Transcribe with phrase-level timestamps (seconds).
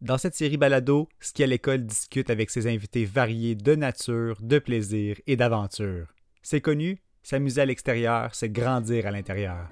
[0.00, 4.58] Dans cette série balado, Ski à l'école discute avec ses invités variés de nature, de
[4.58, 6.06] plaisir et d'aventure.
[6.40, 9.68] C'est connu, s'amuser à l'extérieur, c'est grandir à l'intérieur.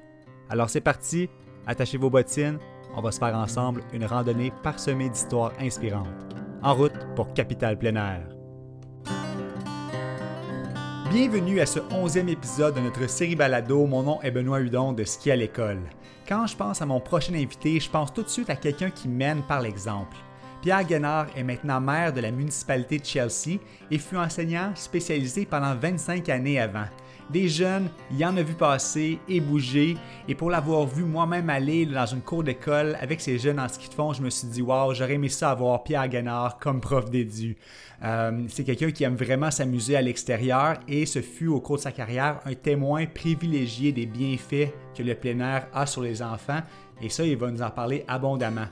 [0.51, 1.31] Alors c'est parti,
[1.67, 2.59] attachez vos bottines,
[2.95, 6.37] on va se faire ensemble une randonnée parsemée d'histoires inspirantes.
[6.63, 8.38] En route pour Capital Plein Air.
[11.11, 13.87] Bienvenue à ce onzième épisode de notre série balado.
[13.87, 15.81] Mon nom est Benoît Hudon de Ski à l'école.
[16.29, 19.09] Quand je pense à mon prochain invité, je pense tout de suite à quelqu'un qui
[19.09, 20.19] mène par l'exemple.
[20.61, 23.59] Pierre Guénard est maintenant maire de la municipalité de Chelsea
[23.91, 26.87] et fut enseignant spécialisé pendant 25 années avant.
[27.31, 31.85] Des jeunes, il en a vu passer et bouger, et pour l'avoir vu moi-même aller
[31.85, 34.63] dans une cour d'école avec ces jeunes en ski de fond, je me suis dit,
[34.63, 37.59] waouh, j'aurais aimé ça avoir Pierre Guénard comme prof d'édu.
[38.03, 41.83] Euh, c'est quelqu'un qui aime vraiment s'amuser à l'extérieur et ce fut au cours de
[41.83, 46.61] sa carrière un témoin privilégié des bienfaits que le plein air a sur les enfants,
[47.03, 48.69] et ça, il va nous en parler abondamment.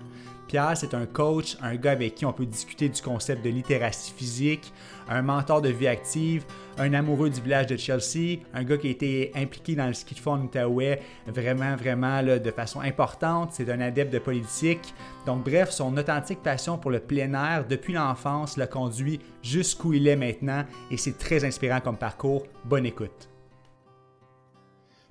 [0.48, 4.12] Pierre, c'est un coach, un gars avec qui on peut discuter du concept de littératie
[4.16, 4.72] physique,
[5.08, 6.44] un mentor de vie active,
[6.78, 10.14] un amoureux du village de Chelsea, un gars qui a été impliqué dans le ski
[10.14, 13.50] de fond en Outaouais vraiment, vraiment de façon importante.
[13.52, 14.94] C'est un adepte de politique.
[15.24, 20.06] Donc, bref, son authentique passion pour le plein air depuis l'enfance l'a conduit jusqu'où il
[20.08, 22.46] est maintenant et c'est très inspirant comme parcours.
[22.64, 23.28] Bonne écoute.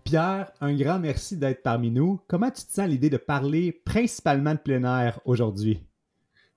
[0.03, 2.19] Pierre, un grand merci d'être parmi nous.
[2.27, 5.81] Comment tu te sens l'idée de parler principalement de plein air aujourd'hui?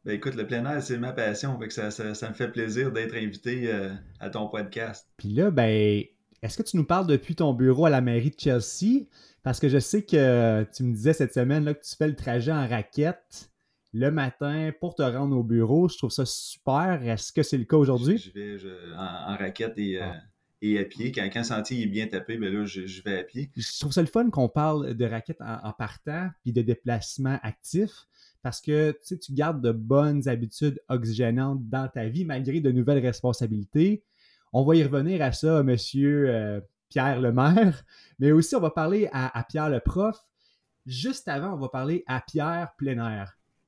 [0.09, 1.61] Ben écoute, le plein air, c'est ma passion.
[1.69, 5.07] ça, me fait plaisir d'être invité euh, à ton podcast.
[5.19, 6.03] Puis là, ben,
[6.41, 9.05] est-ce que tu nous parles depuis ton bureau à la mairie de Chelsea?
[9.43, 12.17] Parce que je sais que tu me disais cette semaine là, que tu fais le
[12.17, 13.51] trajet en raquette
[13.93, 15.91] le matin pour te rendre au bureau.
[15.91, 17.03] Je trouve ça super.
[17.03, 18.17] Est-ce que c'est le cas aujourd'hui?
[18.17, 18.57] Je, vais
[18.97, 20.01] en, raquette et.
[20.01, 20.17] Euh, ah
[20.61, 21.13] et à pied.
[21.13, 23.51] Quand, quand le sentier est bien tapé, ben là, je, vais à pied.
[23.57, 27.91] Je trouve ça le fun qu'on parle de raquettes en, partant puis de déplacement actif
[28.49, 34.03] parce que tu gardes de bonnes habitudes oxygénantes dans ta vie malgré de nouvelles responsabilités.
[34.55, 37.85] On va y revenir à ça, monsieur euh, Pierre Lemaire,
[38.19, 40.17] mais aussi on va parler à, Pierre le prof.
[40.87, 43.27] Juste avant, on va parler à Pierre plein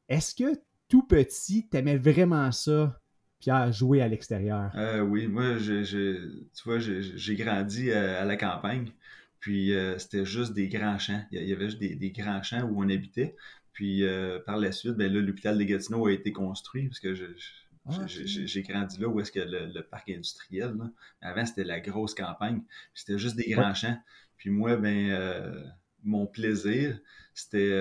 [0.08, 2.98] Est-ce que tout petit, t'aimais vraiment ça,
[3.38, 4.72] Pierre, jouer à l'extérieur?
[4.76, 8.92] Euh, oui, moi, tu vois, j'ai grandi à, la campagne,
[9.40, 11.22] puis euh, c'était juste des grands champs.
[11.32, 13.36] Il y avait juste des, grands champs où on habitait.
[13.72, 17.14] Puis euh, par la suite, ben là, l'hôpital de Gatineau a été construit parce que
[17.88, 20.74] ah, j'ai grandi là où est-ce que le, parc industriel.
[21.20, 22.62] Avant, c'était la grosse campagne.
[22.94, 23.98] C'était juste des grands champs.
[24.36, 25.64] Puis moi, ben,
[26.04, 26.98] mon plaisir,
[27.34, 27.72] c'était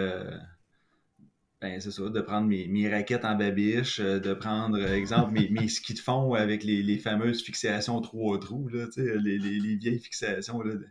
[1.61, 5.49] ben, c'est ça, de prendre mes, raquettes en babiche, euh, de prendre, euh, exemple, mes,
[5.49, 10.61] mes skis de fond avec les, fameuses fixations trois trous, là, les, les, vieilles fixations
[10.61, 10.87] là, de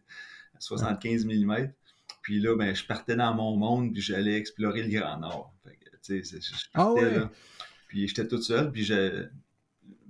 [0.58, 1.72] 75 mm.
[2.28, 5.54] Puis là, ben, je partais dans mon monde, puis j'allais explorer le Grand Nord.
[6.06, 6.20] je
[6.74, 7.30] ah partais, là,
[7.88, 8.92] puis j'étais tout seul, puis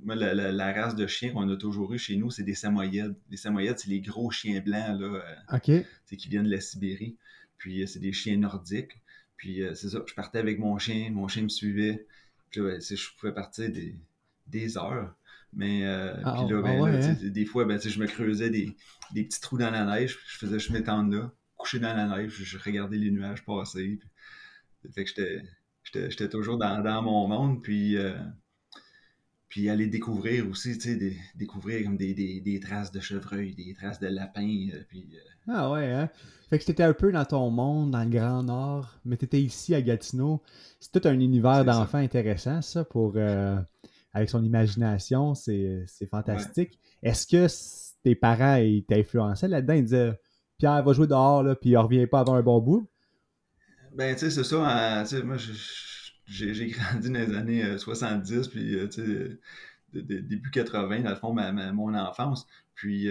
[0.02, 3.14] moi, la, race de chiens qu'on a toujours eu chez nous, c'est des samoyèdes.
[3.30, 5.22] Les samoyèdes, c'est les gros chiens blancs là,
[5.60, 7.16] euh, qui viennent de la Sibérie.
[7.56, 9.00] Puis c'est des chiens nordiques.
[9.36, 12.04] Puis euh, c'est ça, je partais avec mon chien, mon chien me suivait.
[12.50, 13.94] Puis là, ben, je pouvais partir des,
[14.48, 15.14] des heures.
[15.52, 17.16] Mais euh, ah, puis là, ah ben, hein?
[17.22, 18.74] des fois, ben, je me creusais des,
[19.12, 20.18] des, petits trous dans la neige.
[20.26, 23.98] Je faisais, je m'étendre là, couché dans la neige, je regardais les nuages passer.
[24.82, 25.42] Puis, fait que
[26.08, 27.62] j'étais toujours dans, dans, mon monde.
[27.62, 28.16] Puis, euh,
[29.48, 33.74] puis aller découvrir aussi, tu sais, découvrir comme des, des, des, traces de chevreuil, des
[33.74, 34.68] traces de lapin.
[34.88, 35.10] puis,
[35.48, 36.10] ah ouais, hein?
[36.50, 39.74] Fait que t'étais un peu dans ton monde, dans le Grand Nord, mais t'étais ici
[39.74, 40.42] à Gatineau.
[40.80, 43.58] C'est tout un univers d'enfants intéressant, ça, pour euh,
[44.12, 46.78] avec son imagination, c'est fantastique.
[47.02, 47.46] Est-ce que
[48.02, 49.74] tes parents ils t'influençaient là-dedans?
[49.74, 50.18] Ils disaient
[50.58, 52.88] Pierre va jouer dehors, là, puis il revient pas avant un bon bout?
[53.94, 55.02] Ben, tu sais, c'est ça.
[55.02, 55.36] Hein, moi,
[56.26, 59.38] j'ai grandi dans les années 70, euh, puis, euh, tu
[59.92, 61.32] sais, début 80, dans le fond,
[61.72, 62.46] mon enfance.
[62.74, 63.08] Puis,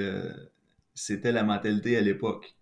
[0.94, 2.54] c'était la mentalité à l'époque.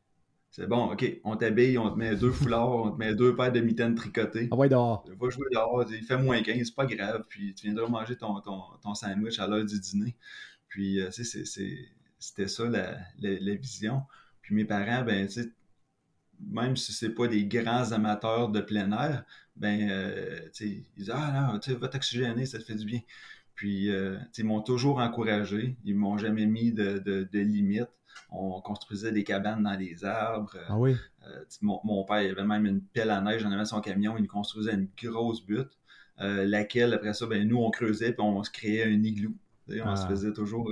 [0.56, 3.52] C'est bon, OK, on t'habille, on te met deux foulards, on te met deux paires
[3.52, 4.48] de mitaines tricotées.
[4.52, 5.06] Ah ouais, dehors.
[5.20, 7.26] Va jouer dehors, il fait moins 15, c'est pas grave.
[7.28, 10.16] Puis tu viendras manger ton, ton, sandwich à l'heure du dîner.
[10.70, 14.04] Puis, euh, c'était ça la, vision.
[14.46, 15.52] Puis mes parents, ben, tu sais,
[16.40, 19.26] même si c'est pas des grands amateurs de plein air,
[19.56, 23.00] ben, euh, ils disent Ah non, tu va t'oxygéner, ça te fait du bien.
[23.56, 27.90] Puis, euh, ils m'ont toujours encouragé, ils m'ont jamais mis de, de, de limites
[28.32, 30.58] on construisait des cabanes dans les arbres.
[30.70, 30.96] Ah oui.
[31.28, 34.74] Euh, mon, père avait même une pelle à neige, j'en avais son camion, il construisait
[34.74, 35.78] une grosse butte,
[36.18, 39.34] laquelle, après ça, ben, nous, on creusait puis on se créait un igloo.
[39.70, 40.08] On se ah.
[40.08, 40.72] faisait toujours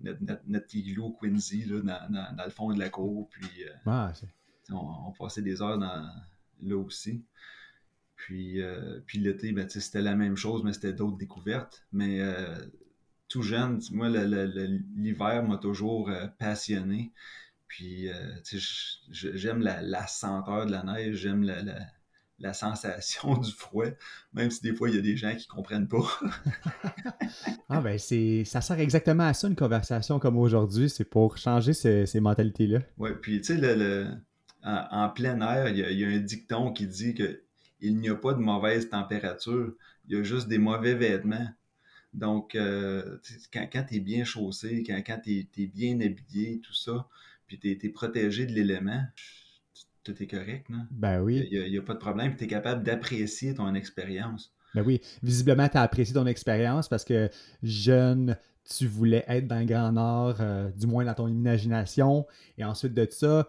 [0.00, 3.28] notre, igloo Quincy là, dans, le fond de la cour.
[3.30, 4.12] Puis ah,
[4.70, 7.24] on, passait des heures là aussi.
[8.16, 8.60] Puis,
[9.06, 11.86] puis l'été, ben, c'était la même chose, mais c'était d'autres découvertes.
[11.92, 12.20] Mais
[13.28, 17.12] tout jeune, moi, l'hiver m'a toujours passionné.
[17.68, 18.08] Puis,
[19.10, 21.80] j'aime la, la, senteur de la neige, j'aime la, la
[22.52, 23.86] sensation du froid,
[24.32, 26.06] même si des fois, il y a des gens qui ne comprennent pas.
[27.68, 31.72] ah ben, c'est, ça sert exactement à ça, une conversation comme aujourd'hui, c'est pour changer
[31.72, 32.80] ces, ces mentalités-là.
[32.98, 34.08] Oui, puis tu sais, le,
[34.62, 37.42] en, plein air, il y, a, un dicton qui dit que
[37.80, 39.74] il n'y a pas de mauvaise température,
[40.08, 41.48] il y a juste des mauvais vêtements.
[42.14, 43.18] Donc, euh,
[43.52, 47.06] quand, quand tu es bien chaussé, quand, quand tu es, bien habillé, tout ça,
[47.46, 49.02] puis tu es, protégé de l'élément,
[50.06, 50.86] tout est correct, non?
[50.90, 51.48] Ben oui.
[51.50, 52.36] Il n'y a, pas de problème.
[52.36, 54.54] Tu es capable d'apprécier ton expérience.
[54.74, 55.00] Ben oui.
[55.22, 57.28] Visiblement, tu as apprécié ton expérience parce que
[57.62, 62.26] jeune, tu voulais être dans le Grand Nord, euh, du moins dans ton imagination.
[62.56, 63.48] Et ensuite de ça,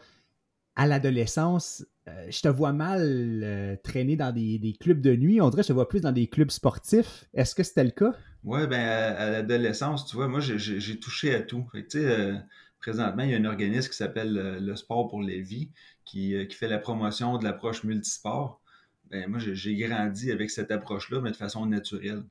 [0.76, 3.02] à l'adolescence, euh, je te vois mal
[3.44, 5.42] euh, traîner dans des, clubs de nuit.
[5.42, 7.26] On dirait que je te vois plus dans des clubs sportifs.
[7.36, 8.14] Est-ce que c'était le cas?
[8.44, 11.68] Oui, ben à, l'adolescence, tu vois, moi, j'ai touché à tout.
[11.74, 12.34] tu sais,
[12.80, 15.72] présentement, il y a un organisme qui s'appelle euh, le Sport pour les vies
[16.06, 18.62] qui, euh, qui fait la promotion de l'approche multisport.
[19.10, 22.24] Ben, moi, j'ai grandi avec cette approche-là, mais de façon naturelle.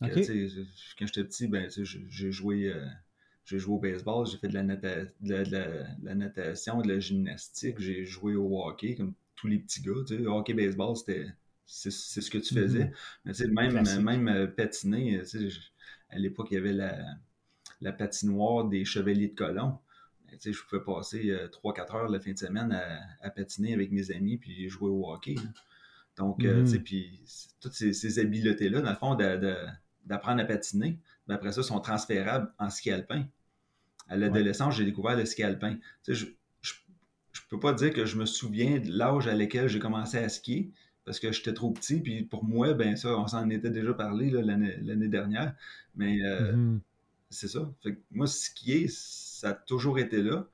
[0.00, 2.86] quand j'étais petit, ben, j'ai joué, euh,
[3.44, 8.62] joué au baseball, j'ai fait de la, de, natation, de la gymnastique, j'ai joué au
[8.64, 9.92] hockey, comme tous les petits gars.
[10.26, 11.26] Hockey, baseball, c'était
[11.66, 12.84] c'est ce que tu faisais.
[12.84, 12.92] Mm-hmm.
[13.24, 15.20] Mais tu sais, même, même patiner,
[16.10, 16.96] à l'époque, il y avait la,
[17.80, 19.78] la patinoire des Chevaliers de Colomb.
[20.26, 22.72] Ben, je pouvais passer 3-4 euh, heures la fin de semaine
[23.22, 25.36] à, patiner avec mes amis puis jouer au hockey.
[26.16, 26.82] Donc, euh, mm-hmm.
[26.82, 27.20] puis
[27.60, 29.14] toutes ces, habiletés-là, dans le fond,
[30.04, 33.24] d'apprendre à patiner, ben, après ça, sont transférables en ski alpin.
[34.08, 35.76] À l'adolescence, j'ai découvert le ski alpin.
[36.06, 36.30] je ne
[37.50, 40.72] peux pas dire que je me souviens de l'âge à lequel j'ai commencé à skier,
[41.04, 42.00] parce que j'étais trop petit.
[42.00, 45.54] Puis pour moi, ben ça, on s'en était déjà parlé l'année dernière.
[45.94, 46.78] Mais euh, mm-hmm
[47.30, 47.70] c'est ça.
[47.82, 50.46] Fait moi, skier, ça a toujours été là.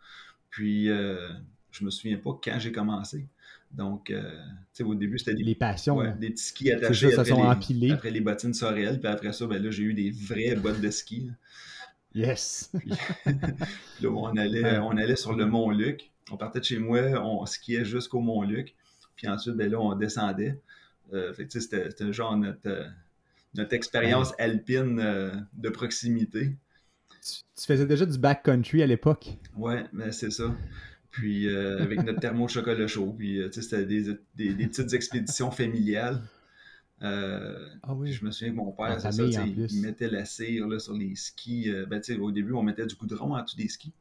[0.50, 1.28] Puis, euh,
[1.70, 3.26] je me souviens pas quand j'ai commencé.
[3.72, 7.74] Donc, euh, tu sais, au début, c'était des, les passions, des petits skis attachés après,
[7.74, 9.00] les, après, les, bottines sorel.
[9.00, 11.30] Puis après ça, ben là, j'ai eu des vraies bottes de ski.
[12.14, 12.70] Yes!
[12.78, 12.92] puis,
[14.00, 16.12] là, on allait, on allait sur le Mont-Luc.
[16.30, 18.74] On partait de chez moi, on skiait jusqu'au Mont-Luc.
[19.16, 20.60] Puis ensuite, ben là, on descendait.
[21.12, 22.86] Euh, fait que, c'était genre notre,
[23.54, 24.96] notre expérience alpine
[25.52, 26.56] de proximité
[27.24, 29.36] tu, faisais déjà du backcountry à l'époque?
[29.56, 30.54] Ouais, mais c'est ça.
[31.10, 36.20] Puis euh, avec notre thermo chocolat chaud, puis euh, c'était des, des, petites expéditions familiales.
[37.02, 38.12] Euh, ah oui.
[38.12, 41.70] Je me souviens que mon père, ça, il mettait la cire là, sur les skis.
[41.88, 43.92] Ben, au début, on mettait du goudron en dessous des skis.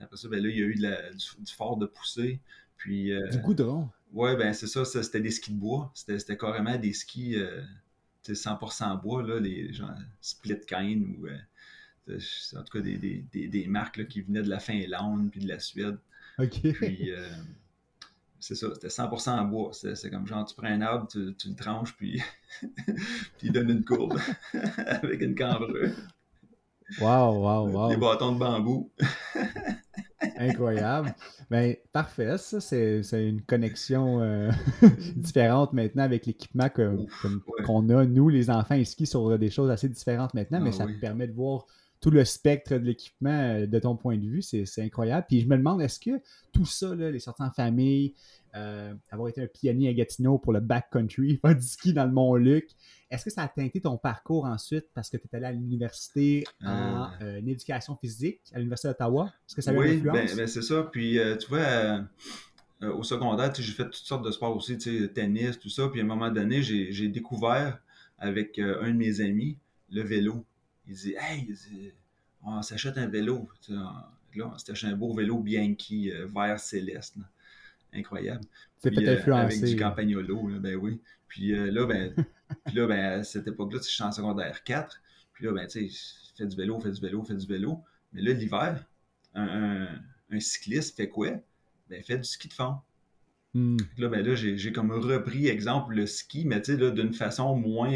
[0.00, 2.40] Après ça, ben, là, il y a eu du, fort de poussée.
[2.76, 3.88] Puis, du goudron?
[4.12, 5.90] Ouais, ben c'est ça, c'était des skis de bois.
[5.94, 7.36] C'était carrément des skis
[8.26, 9.90] 100% bois, là, les genre
[10.20, 11.26] split cane ou
[12.08, 15.98] en tout cas des, marques qui venaient de la Finlande puis de la Suède.
[16.38, 16.60] OK.
[16.72, 17.28] Puis, euh,
[18.38, 19.70] c'est ça, c'était 100% en bois.
[19.72, 22.22] C'est comme genre, tu prends un arbre, tu, le tranches, puis,
[22.86, 24.18] puis il donne une courbe
[24.86, 25.92] avec une cambrure.
[27.00, 27.88] Wow, wow, wow.
[27.88, 28.92] Des bâtons de bambou.
[30.38, 31.14] Incroyable.
[31.50, 34.50] Ben, parfait, ça, c'est une connexion euh,
[35.16, 38.04] différente maintenant avec l'équipement qu'on a.
[38.04, 41.26] Nous, les enfants, ils skient sur des choses assez différentes maintenant, mais ah ça permet
[41.26, 41.66] de voir
[42.00, 44.42] tout le spectre de l'équipement euh, de ton point de vue.
[44.42, 45.26] C'est incroyable.
[45.28, 46.22] Puis je me demande, est-ce que
[46.52, 48.14] tout ça, les sorties en famille,
[48.54, 52.12] euh, avoir été un pionnier à Gatineau pour le backcountry, faire du ski dans le
[52.12, 52.70] Mont-Luc,
[53.10, 56.44] est-ce que ça a teinté ton parcours ensuite parce que tu es allé à l'université
[56.64, 57.36] en euh.
[57.38, 59.32] éducation physique à l'Université d'Ottawa?
[59.46, 60.30] Est-ce que ça a eu une influence?
[60.30, 60.82] Oui, ben, c'est ça.
[60.90, 62.04] Puis tu vois,
[62.82, 64.76] au secondaire, j'ai fait toutes sortes de sports aussi,
[65.14, 65.88] tennis, tout ça.
[65.88, 67.78] Puis à un moment donné, j'ai découvert
[68.18, 69.58] avec un de mes amis
[69.90, 70.44] le vélo
[70.86, 71.92] il dit Hey,
[72.42, 73.48] on s'achète un vélo.
[73.68, 77.16] Là, on s'achète un beau vélo Bianchi euh, vert céleste.
[77.92, 78.44] Incroyable.
[78.78, 81.00] C'est peut-être euh, Avec du Campagnolo, ben oui.
[81.28, 82.14] Puis euh, là, ben,
[82.66, 85.00] puis là, ben, à cette époque-là, je suis en secondaire 4.
[85.32, 87.82] Puis là, ben, tu sais, fais du vélo, fais du vélo, fais du vélo.
[88.12, 88.84] Mais là, l'hiver,
[89.34, 89.88] un,
[90.30, 91.30] un, cycliste fait quoi?
[91.88, 92.76] Ben, fait du ski de fond.
[93.54, 93.78] Hmm.
[93.96, 97.90] Là, ben là, j'ai comme repris, exemple, le ski, mais tu sais, d'une façon moins,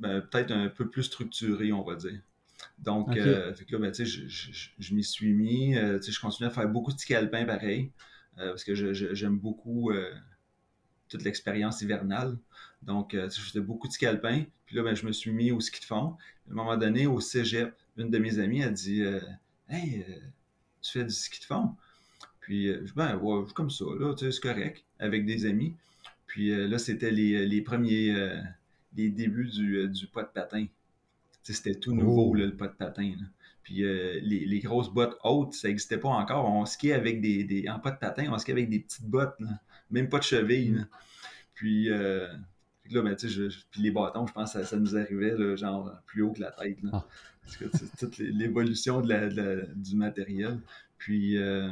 [0.00, 2.20] ben, peut-être un peu plus structuré, on va dire.
[2.78, 5.76] Donc, euh, là, ben, je, je, je m'y suis mis.
[5.76, 7.92] Euh, je continue à faire beaucoup de ski alpin pareil,
[8.38, 9.92] euh, parce que j'aime beaucoup
[11.08, 12.38] toute l'expérience hivernale.
[12.82, 14.44] Donc, je faisais beaucoup de ski alpin.
[14.64, 16.16] Puis là, ben, je me suis mis au ski de fond.
[16.48, 19.02] À un moment donné, au cégep, une de mes amies a dit
[19.68, 20.06] Hey,
[20.80, 21.76] tu fais du ski de fond
[22.40, 25.74] Puis, ben, ouais, comme ça, là, c'est correct, avec des amis.
[26.26, 28.14] Puis là, c'était les, les, premiers,
[28.96, 30.66] les débuts du, du pas de patin.
[31.42, 32.34] C'était tout nouveau, oh.
[32.34, 33.12] le pas de patin.
[33.62, 36.46] Puis les, les, grosses bottes hautes, ça n'existait pas encore.
[36.46, 39.36] On skiait avec des, des, En pas de patin, on skiait avec des petites bottes,
[39.90, 40.86] même pas de cheville.
[41.54, 46.22] Puis, là, ben, puis les bâtons, je pense que ça, nous arrivait, là, genre, plus
[46.22, 46.82] haut que la tête.
[46.82, 46.90] Là.
[46.92, 47.06] Ah.
[47.42, 47.64] Parce que
[47.98, 50.60] toute l'évolution de du matériel.
[50.98, 51.70] Puis, euh,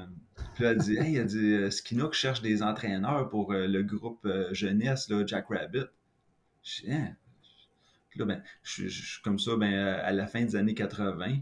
[0.54, 4.26] puis elle dit Hey, elle dit euh, Skinook cherche des entraîneurs pour euh, le groupe
[4.52, 5.86] jeunesse, là, Jack Rabbit.
[6.68, 7.16] Je hein?
[8.16, 11.36] Là, ben, je, suis comme ça ben, à la fin des années 80.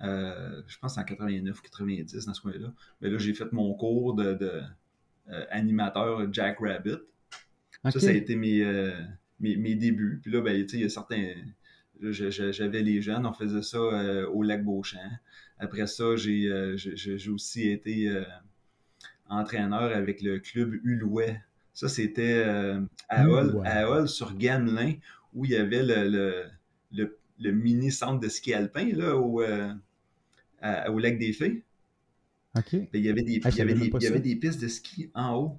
[0.00, 2.72] je pense en 89, 90, dans ce coin-là.
[3.00, 4.62] Ben, là, j'ai fait mon cours de, de
[5.50, 6.98] animateur Jack Rabbit.
[7.84, 8.62] Ça, ça a été mes,
[9.40, 10.20] mes, mes, débuts.
[10.22, 11.34] Puis là, ben, il y a certains
[12.00, 14.98] j'avais les jeunes, on faisait ça euh, au lac Beauchamp.
[15.58, 16.76] Après ça, j'ai euh,
[17.32, 18.24] aussi été euh,
[19.28, 21.40] entraîneur avec le club Ulouet.
[21.74, 22.44] Ça, c'était
[23.08, 24.94] à Hall, sur Gamelin,
[25.34, 26.46] où il y avait le,
[26.92, 31.62] le, mini centre de ski alpin là, au, au lac des Fées.
[32.54, 34.60] Ben, il y avait des, ah, il y avait des, il y avait des pistes
[34.60, 35.58] de ski en haut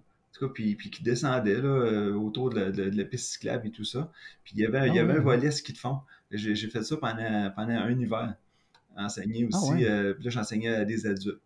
[0.53, 4.11] puis, puis qui descendait là, euh, autour de la, piste cyclable et tout ça.
[4.43, 5.99] Puis il y avait, il y ah avait un volet ski de fond.
[6.31, 8.35] J'ai, fait ça pendant, pendant un hiver.
[8.97, 9.85] Enseigné ah aussi.
[9.85, 11.41] Euh, puis là, j'enseignais à des adultes.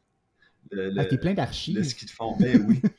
[0.72, 1.78] Le, ah, t'es plein d'archives.
[1.78, 2.82] Le ski de fond, ben oui.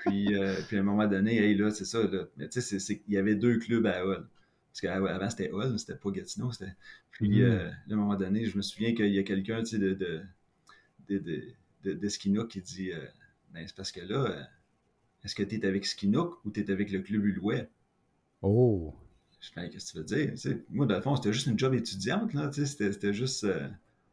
[0.00, 2.02] puis, euh, puis à un moment donné, hey, là, c'est ça.
[2.02, 2.26] Là.
[2.36, 4.26] Mais tu sais, c'est, il y avait deux clubs à Hall.
[4.70, 6.50] Parce qu'avant, c'était Hall, c'était pas Gatineau.
[7.10, 7.72] Puis mm.
[7.90, 9.94] à un moment donné, je me souviens qu'il y a quelqu'un de, de,
[11.08, 11.44] de, de,
[11.84, 12.90] de, de Skinook qui dit
[13.52, 14.48] ben, c'est parce que là
[15.24, 17.68] est-ce que tu es avec Skinook ou tu es avec le club Ulouet?
[18.42, 18.94] Oh!
[19.40, 20.60] Je fais, qu'est-ce que tu veux dire?
[20.70, 22.50] moi, dans le fond, c'était juste une job étudiante, là.
[22.52, 23.44] C'était juste.
[23.44, 23.68] Euh,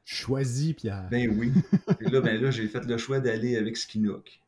[0.06, 1.08] Choisi, Pierre.
[1.10, 1.52] Ben oui.
[2.00, 4.40] Et là, ben là j'ai fait le choix d'aller avec Skinook.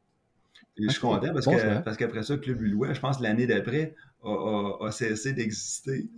[0.79, 3.95] Je suis content parce, que, parce qu'après ça, le Club Ulouet, je pense l'année d'après,
[4.23, 6.09] a, cessé d'exister.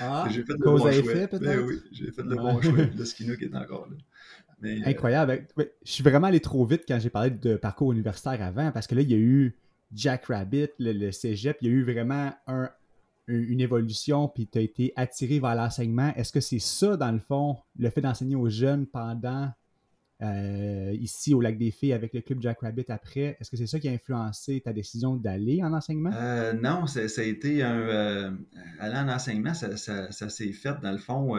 [0.00, 0.90] Ah, j'ai fait le bon choix.
[1.40, 2.84] Ben oui, j'ai fait le bon choix.
[2.96, 3.96] Le Skinook est encore là.
[4.64, 5.46] Euh, Incroyable.
[5.56, 8.94] Je suis vraiment allé trop vite quand j'ai parlé de parcours universitaire avant, parce que
[8.94, 9.58] là, il y a eu
[9.92, 12.32] Jack Rabbit, le, cégep, il y a eu vraiment
[13.28, 16.12] une évolution, puis tu as été attiré vers l'enseignement.
[16.16, 19.50] Est-ce que c'est ça, dans le fond, le fait d'enseigner aux jeunes pendant
[20.22, 23.66] euh, ici au Lac des Filles avec le club Jack Rabbit après, est-ce que c'est
[23.66, 26.10] ça qui a influencé ta décision d'aller en enseignement?
[26.14, 28.36] Euh, non, ça, a été un.
[28.78, 31.36] aller en enseignement, ça, s'est fait dans le fond.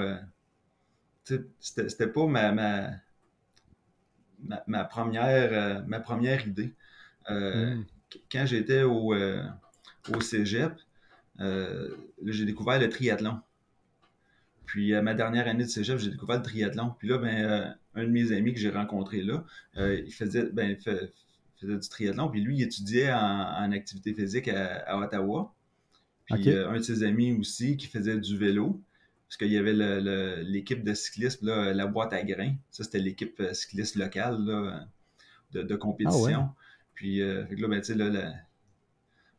[1.23, 2.91] c'était pas ma
[4.67, 6.73] ma, première, euh, ma première idée.
[7.29, 7.85] Euh, hmm.
[8.31, 9.43] Quand j'étais au, euh,
[10.13, 10.73] au cégep,
[11.39, 13.39] j'ai découvert le triathlon.
[14.65, 16.93] Puis à ma dernière année de cégep, j'ai découvert le triathlon.
[16.97, 19.43] Puis là, ben, un de mes amis que j'ai rencontré là,
[19.75, 22.29] il faisait, ben, faisait du triathlon.
[22.29, 25.53] Puis lui, il étudiait en, activité physique à, Ottawa.
[26.25, 28.81] Puis un de ses amis aussi qui faisait du vélo
[29.27, 29.73] parce qu'il y avait
[30.43, 32.55] l'équipe de cyclisme, la boîte à grains.
[32.71, 34.81] Ça, c'était l'équipe euh, cycliste locale
[35.51, 36.49] de, compétition.
[36.49, 36.55] Ah
[36.93, 38.33] puis, euh, là, ben, tu sais,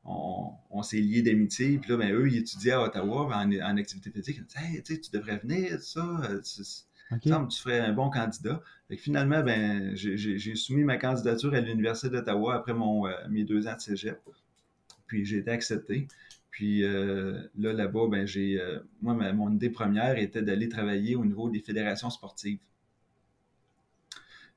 [0.04, 1.78] on, s'est liés d'amitié.
[1.78, 4.36] Puis là, ben, eux, ils étudiaient à Ottawa en, activité physique.
[4.38, 6.20] Ils disaient, hey, tu devrais venir, ça.
[7.12, 8.62] Euh, tu, tu ferais un bon candidat.
[8.96, 13.80] finalement, ben, j'ai soumis ma candidature à l'Université d'Ottawa après mon, mes deux ans de
[13.80, 14.20] cégep.
[15.06, 16.06] Puis j'ai été accepté.
[16.58, 18.60] Puis euh, là, là-bas, ben, j'ai.
[18.60, 22.58] Euh, moi, mon idée première était d'aller travailler au niveau des fédérations sportives.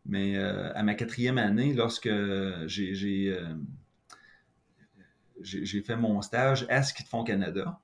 [0.08, 2.10] Mais euh, à ma quatrième année, lorsque
[2.66, 2.96] j'ai,
[5.44, 7.80] j'ai, fait mon stage à Ski de Fond Canada,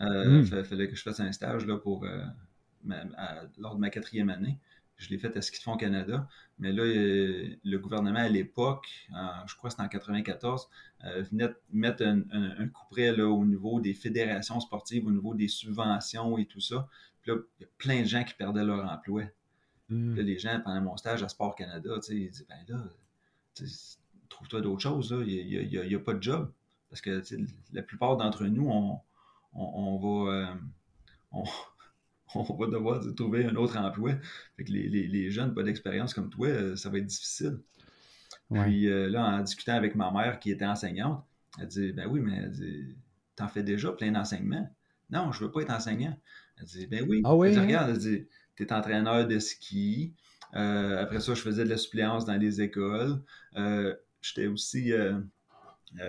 [0.00, 0.64] il hmm.
[0.64, 2.06] fallait que je fasse un stage là, pour,
[3.58, 4.58] lors de ma quatrième année.
[4.96, 6.28] Je l'ai fait à Ski de Fond Canada.
[6.58, 8.88] Mais là, euh, le gouvernement à l'époque,
[9.46, 10.68] je crois que c'était en 94,
[11.04, 15.48] euh, venait mettre un, coup près là, au niveau des fédérations sportives, au niveau des
[15.48, 16.88] subventions et tout ça.
[17.22, 19.24] Puis là, il y a plein de gens qui perdaient leur emploi.
[19.88, 20.14] Hmm.
[20.14, 22.84] Là, les gens, pendant mon stage à Sport Canada, ils disaient Ben là,
[24.28, 26.52] trouve-toi d'autres choses, il n'y a, pas de job.
[26.88, 27.22] Parce que
[27.72, 29.00] la plupart d'entre nous, on,
[29.54, 30.32] on, va.
[30.32, 30.54] Euh,
[31.32, 31.44] on
[32.58, 34.12] va devoir trouver un autre emploi.
[34.56, 37.60] Fait que les, les, jeunes, pas d'expérience comme toi, euh, ça va être difficile.
[38.50, 41.24] Puis euh, là, en discutant avec ma mère qui était enseignante,
[41.60, 42.50] elle dit Ben oui, mais
[43.36, 44.68] t'en fais déjà plein d'enseignements.
[45.10, 46.18] Non, je veux pas être enseignant.
[46.58, 47.22] Elle dit Ben oui.
[47.24, 47.48] Ah oui?
[47.48, 47.62] Elle dit, hein?
[47.62, 48.26] Regarde, elle dit
[48.56, 50.14] T'es entraîneur de ski.
[50.54, 53.22] Euh, après ça, je faisais de la suppléance dans les écoles.
[54.20, 54.92] J'étais aussi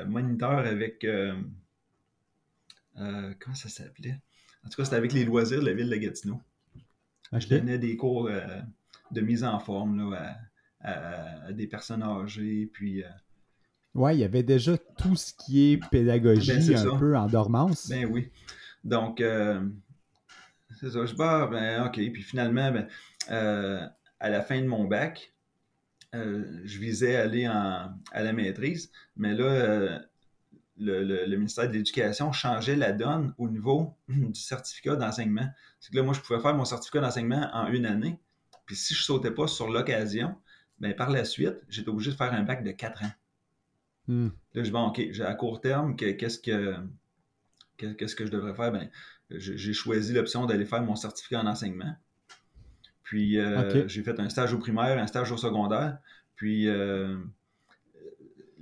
[0.08, 1.06] moniteur avec.
[2.96, 4.20] comment ça s'appelait?
[4.66, 6.42] En tout cas, c'était avec les loisirs de la ville de Gatineau.
[7.32, 8.42] Je donnais des cours euh,
[9.12, 10.38] de mise en forme là,
[10.82, 12.70] à, des personnes âgées.
[12.74, 13.08] Puis, euh,
[13.94, 17.88] Ouais, il y avait déjà tout ce qui est pédagogie Ben, un peu en dormance.
[17.88, 18.30] Ben oui.
[18.84, 19.62] Donc, euh,
[20.80, 21.06] c'est ça.
[21.06, 21.94] Je dis, bah, ben, OK.
[21.94, 22.88] Puis finalement, ben,
[24.20, 25.34] à la fin de mon bac,
[26.12, 30.02] je visais aller en, à la maîtrise, mais là,
[30.78, 35.48] le, ministère de l'Éducation changeait la donne au niveau du certificat d'enseignement.
[35.80, 38.20] C'est que là, moi, je pouvais faire mon certificat d'enseignement en une année.
[38.66, 40.36] Puis si je sautais pas sur l'occasion,
[40.80, 43.12] ben, par la suite, j'étais obligé de faire un bac de quatre ans.
[44.08, 44.28] Hmm.
[44.54, 46.76] Là, je dis, bon, OK, à court terme, qu'est-ce que,
[47.78, 48.72] qu'est-ce que je devrais faire?
[48.72, 48.90] Ben,
[49.30, 51.96] j'ai choisi l'option d'aller faire mon certificat en enseignement.
[53.04, 56.00] Puis, euh, j'ai fait un stage au primaire, un stage au secondaire.
[56.36, 57.18] Puis, euh,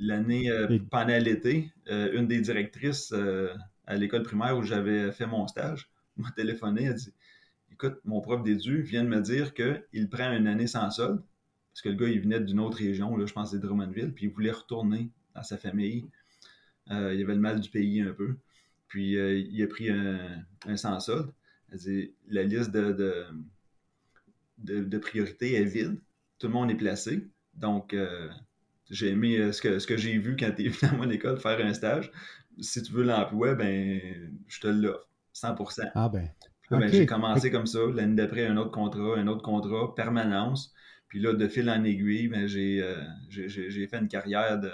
[0.06, 3.14] l'année, euh, pendant l'été, une des directrices
[3.86, 6.84] à l'école primaire où j'avais fait mon stage m'a téléphoné.
[6.86, 7.14] Elle dit
[7.72, 11.22] Écoute, mon prof d'édu vient de me dire qu'il prend une année sans solde
[11.74, 14.14] parce que le gars, il venait d'une autre région, là, je pense que c'est Drummondville,
[14.14, 16.06] puis il voulait retourner dans sa famille.
[16.92, 18.36] Euh, il avait le mal du pays un peu.
[18.88, 20.46] Puis euh, il a pris un,
[20.76, 21.34] sans solde.
[22.28, 23.26] la liste de,
[24.60, 26.00] de, priorités est vide.
[26.38, 27.28] Tout le monde est placé.
[27.56, 28.30] Donc, euh,
[28.94, 31.40] j'ai aimé ce que, ce que j'ai vu quand tu es venu à mon école
[31.40, 32.12] faire un stage.
[32.60, 34.00] Si tu veux l'emploi, ben,
[34.48, 35.08] je te l'offre.
[35.34, 35.92] 100%.
[35.96, 36.30] Ah ben.
[36.70, 37.80] ben j'ai commencé comme ça.
[37.94, 40.74] L'année d'après, un autre contrat, un autre contrat, permanence.
[41.08, 44.72] Puis là, de fil en aiguille, ben, euh, j'ai, fait une carrière de.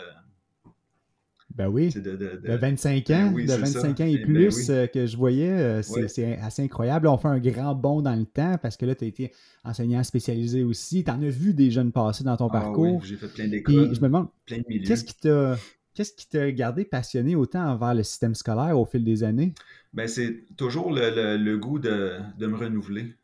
[1.59, 1.89] Ben oui.
[1.89, 5.81] De, 25 ans, de 25 ben ans et ben plus euh, que je voyais, euh,
[5.81, 7.05] c'est, assez incroyable.
[7.09, 9.33] On fait un grand bond dans le temps parce que là, tu as été
[9.65, 11.03] enseignant spécialisé aussi.
[11.03, 13.01] Tu en as vu des jeunes passer dans ton ah parcours.
[13.01, 13.93] Oui, j'ai fait plein d'écoles.
[13.93, 14.87] je me demande, plein de milieux.
[14.87, 15.57] Qu'est-ce qui t'a.
[15.95, 19.53] Qu'est-ce qui t'a gardé passionné autant envers le système scolaire au fil des années?
[19.91, 23.15] Ben, c'est toujours le, goût de, de, me renouveler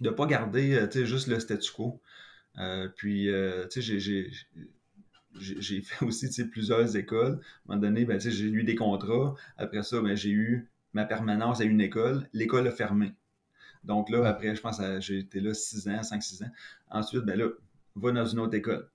[0.00, 2.00] de ne pas garder euh, juste le statu quo.
[2.58, 3.66] Euh, puis, euh,
[5.38, 7.40] j'ai fait aussi plusieurs écoles.
[7.68, 9.34] À un moment donné, ben, j'ai eu des contrats.
[9.56, 12.28] Après ça, ben, j'ai eu ma permanence à une école.
[12.32, 13.14] L'école a fermé.
[13.84, 16.50] Donc là, après, je pense que j'ai été là 6 ans, 5-6 ans.
[16.90, 17.48] Ensuite, ben là,
[17.94, 18.88] va dans une autre école.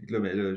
[0.00, 0.54] Donc là, ben là,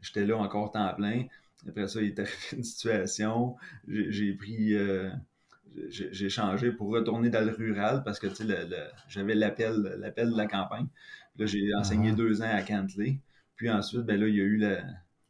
[0.00, 1.24] j'étais là encore temps plein.
[1.68, 3.56] Après ça, il est arrivé une situation.
[3.88, 4.76] J'ai pris
[5.88, 8.28] j'ai changé pour retourner dans le rural parce que
[9.08, 10.86] j'avais l'appel de la campagne.
[11.38, 12.16] Là, j'ai enseigné ah.
[12.16, 13.18] deux ans à Cantley.
[13.60, 14.64] Puis ensuite, ben là, il y a eu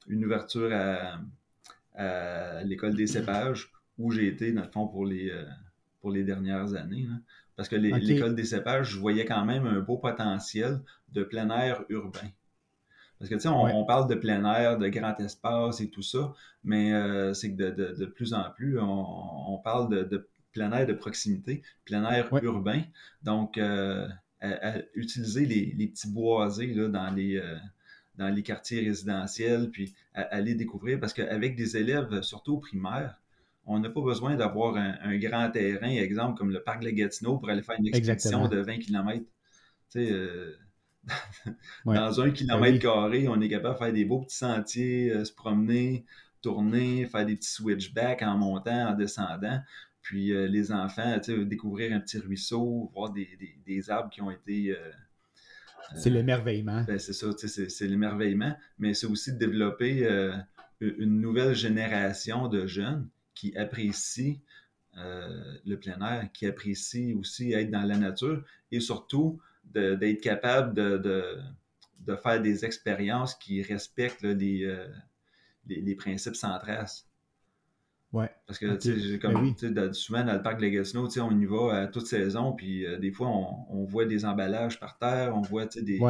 [0.07, 5.45] une ouverture à, l'école des cépages où j'ai été, dans le fond, pour les, euh,
[6.01, 7.09] pour les dernières années.
[7.57, 11.83] Parce que l'école des cépages, je voyais quand même un beau potentiel de plein air
[11.89, 12.29] urbain.
[13.19, 16.33] Parce que, tu sais, on, parle de plein air, de grand espace et tout ça,
[16.63, 21.63] mais euh, c'est que de, plus en plus, on, parle de, plein air de proximité,
[21.85, 22.83] plein air urbain.
[23.25, 24.07] Donc, euh,
[24.95, 27.39] utiliser les, petits boisés là, dans les...
[27.39, 27.57] Euh,
[28.21, 33.19] dans les quartiers résidentiels, puis aller découvrir, parce qu'avec des élèves, surtout au primaire,
[33.65, 37.49] on n'a pas besoin d'avoir un, grand terrain, exemple comme le parc de Gatineau, pour
[37.49, 39.25] aller faire une expédition de 20 km.
[39.91, 40.13] Tu sais,
[41.87, 45.33] Dans un kilomètre carré, on est capable de faire des beaux petits sentiers, euh, se
[45.33, 46.05] promener,
[46.43, 49.61] tourner, faire des petits switchbacks en montant, en descendant.
[50.03, 54.77] Puis euh, les enfants, découvrir un petit ruisseau, voir des, arbres qui ont été.
[55.93, 56.85] Euh, c'est l'émerveillement.
[56.85, 58.57] Ben, c'est ça, c'est l'émerveillement.
[58.79, 60.09] Mais c'est aussi de développer
[60.81, 64.37] une nouvelle génération de jeunes qui apprécient
[64.95, 71.41] le plein air, qui apprécient aussi être dans la nature et surtout d'être capable de,
[72.01, 74.35] de, faire des expériences qui respectent euh,
[75.67, 77.09] les, les, principes sans trace.
[78.13, 78.29] Ouais.
[78.47, 81.87] Parce que, tu comme ben souvent dans le parc de Gatineau, on y va à
[81.87, 86.01] toute saison, puis euh, des fois, on, voit des emballages par terre, on voit des,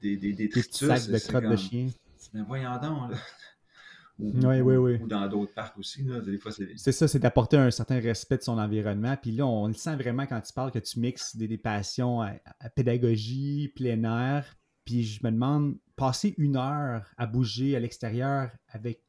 [0.00, 1.88] des, des, des, sacs de crottes de chien.
[2.34, 3.16] Mais voyons donc, là.
[4.18, 4.98] Ou, oui, oui, oui.
[5.00, 6.02] ou dans d'autres parcs aussi.
[6.02, 6.18] Là.
[6.18, 6.76] Des fois, c'est...
[6.90, 9.16] ça, c'est d'apporter un certain respect de son environnement.
[9.16, 12.32] Puis là, on le sent vraiment quand tu parles que tu mixes des, passions à,
[12.74, 14.56] pédagogie, plein air.
[14.84, 19.04] Puis je me demande, passer une heure à bouger à l'extérieur avec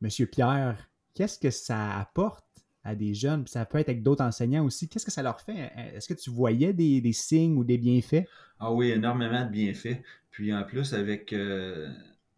[0.00, 2.44] Monsieur Pierre, qu'est-ce que ça apporte
[2.84, 3.44] à des jeunes?
[3.44, 4.88] Puis ça peut être avec d'autres enseignants aussi.
[4.88, 5.72] Qu'est-ce que ça leur fait?
[5.94, 8.26] Est-ce que tu voyais des, signes ou des bienfaits?
[8.58, 10.02] Ah oui, énormément de bienfaits.
[10.30, 11.32] Puis en plus, avec.
[11.32, 11.92] Euh,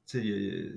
[0.07, 0.73] sais,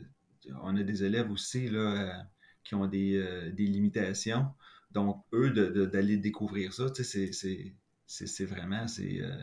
[0.62, 2.24] on a des élèves aussi là, euh,
[2.64, 4.48] qui ont des, euh, limitations.
[4.92, 5.52] Donc, eux,
[5.88, 9.42] d'aller découvrir ça, c'est vraiment, euh,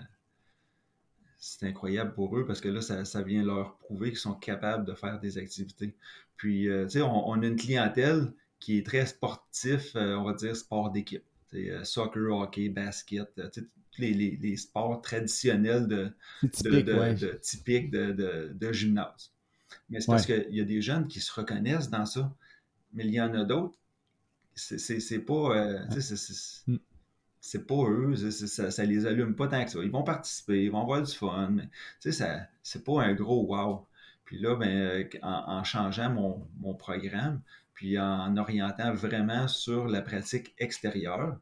[1.39, 4.95] c'est incroyable pour eux parce que là, ça, vient leur prouver qu'ils sont capables de
[4.95, 5.95] faire des activités.
[6.37, 10.93] Puis, tu sais, on, a une clientèle qui est très sportif, on va dire sport
[10.93, 11.25] d'équipe.
[11.83, 13.29] Soccer, hockey, basket,
[13.99, 16.13] les, sports traditionnels de,
[17.43, 19.33] typique, de, gymnase.
[19.91, 22.33] Mais c'est parce qu'il y a des jeunes qui se reconnaissent dans ça.
[22.95, 23.77] Mais il y en a d'autres,
[24.55, 25.57] c'est pas.
[25.57, 25.85] Euh,
[26.67, 26.77] mm.
[27.41, 29.81] c'est pas eux, ça, ça les allume pas tant que ça.
[29.83, 31.69] Ils vont participer, ils vont avoir du fun, mais
[32.01, 33.87] c'est pas un gros wow.
[34.25, 37.43] Puis là, ben, euh, en, changeant mon, mon, programme,
[37.75, 41.39] puis en orientant vraiment sur la pratique extérieure,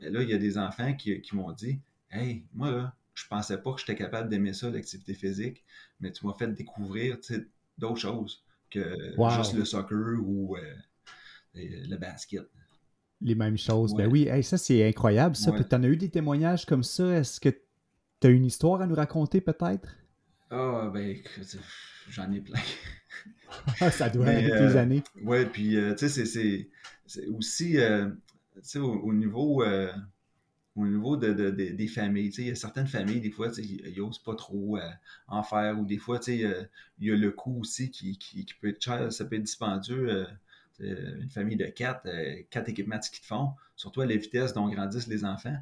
[0.00, 3.26] ben là, il y a des enfants qui, qui m'ont dit Hey, moi, là, je
[3.28, 5.64] pensais pas que j'étais capable d'aimer ça, l'activité physique,
[6.00, 7.18] mais tu m'as fait découvrir
[7.78, 10.74] d'autres choses que juste le soccer ou euh,
[11.54, 12.48] le basket.
[13.20, 13.94] Les mêmes choses.
[13.94, 15.36] Ben oui, ça c'est incroyable.
[15.36, 15.52] Ça.
[15.52, 17.18] Tu en as eu des témoignages comme ça?
[17.18, 19.94] Est-ce que tu as une histoire à nous raconter peut-être?
[20.50, 21.16] Ah, ben
[22.08, 22.60] j'en ai plein.
[23.90, 25.02] Ça doit être des euh, années.
[25.22, 26.24] Oui, puis euh, tu sais,
[27.06, 27.78] c'est aussi
[28.76, 29.62] au, niveau
[30.76, 32.30] au niveau de, des familles.
[32.38, 34.90] Il y a certaines familles, des fois, ils n'osent pas trop euh,
[35.28, 36.68] en faire, ou des fois, il
[37.00, 40.10] y a le coût aussi qui, peut être cher, ça peut être dispendieux.
[40.10, 44.16] Euh, une famille de quatre, euh, quatre équipements de ski de fond, surtout à la
[44.16, 45.58] vitesse dont grandissent les enfants.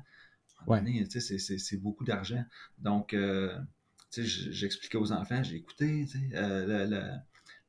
[1.09, 2.45] c'est beaucoup d'argent.
[2.79, 3.17] Donc,
[4.17, 7.25] j'expliquais aux enfants, j'ai écouté la, la,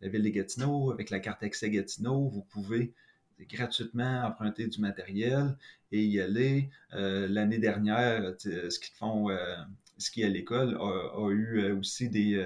[0.07, 2.93] ville de Gatineau, avec la carte accès Gatineau, vous pouvez
[3.45, 5.55] gratuitement emprunter du matériel
[5.91, 6.69] et y aller.
[6.93, 9.55] Euh, l'année dernière, ce qu'ils font, euh,
[9.97, 12.45] ski à l'école a, eu euh, aussi des,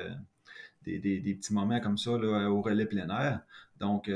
[0.85, 3.41] des, petits moments comme ça au relais plein air.
[3.79, 4.09] Donc,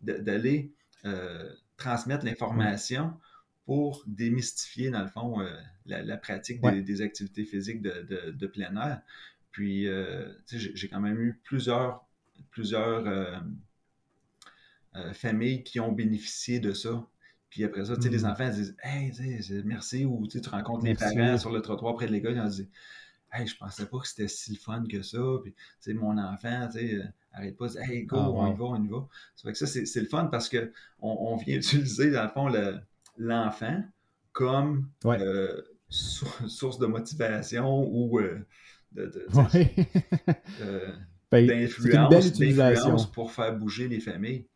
[0.00, 0.72] d'aller
[1.76, 3.14] transmettre l'information
[3.64, 5.46] pour démystifier, dans le fond,
[5.86, 9.02] la, pratique des, activités physiques de, de plein air.
[9.50, 9.86] Puis,
[10.46, 12.04] j'ai quand même eu plusieurs,
[12.50, 13.06] plusieurs
[14.96, 17.06] euh, familles qui ont bénéficié de ça.
[17.50, 18.30] Puis après ça, tu sais, les hmm.
[18.30, 19.12] enfants disent Hey,
[19.64, 22.68] merci, ou tu rencontres les parents sur le trottoir près de l'école, ils ont dit
[23.32, 25.18] Hey, je pensais pas que c'était si fun que ça.
[25.42, 28.30] Puis, tu sais, mon enfant, tu sais, euh, arrête pas de dire Hey, go, ah,
[28.30, 29.06] on y va, on y va.
[29.36, 30.68] Ça fait que ça, c'est le fun parce qu'on
[31.00, 32.48] on vient utiliser, dans le fond,
[33.18, 33.84] l'enfant
[34.32, 38.20] comme euh, source de motivation ou
[38.92, 39.26] de,
[41.30, 44.46] ben, d'influence pour faire bouger les familles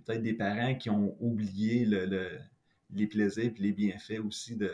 [0.00, 1.86] peut-être des parents qui ont oublié
[2.90, 4.72] les plaisirs et les bienfaits aussi de,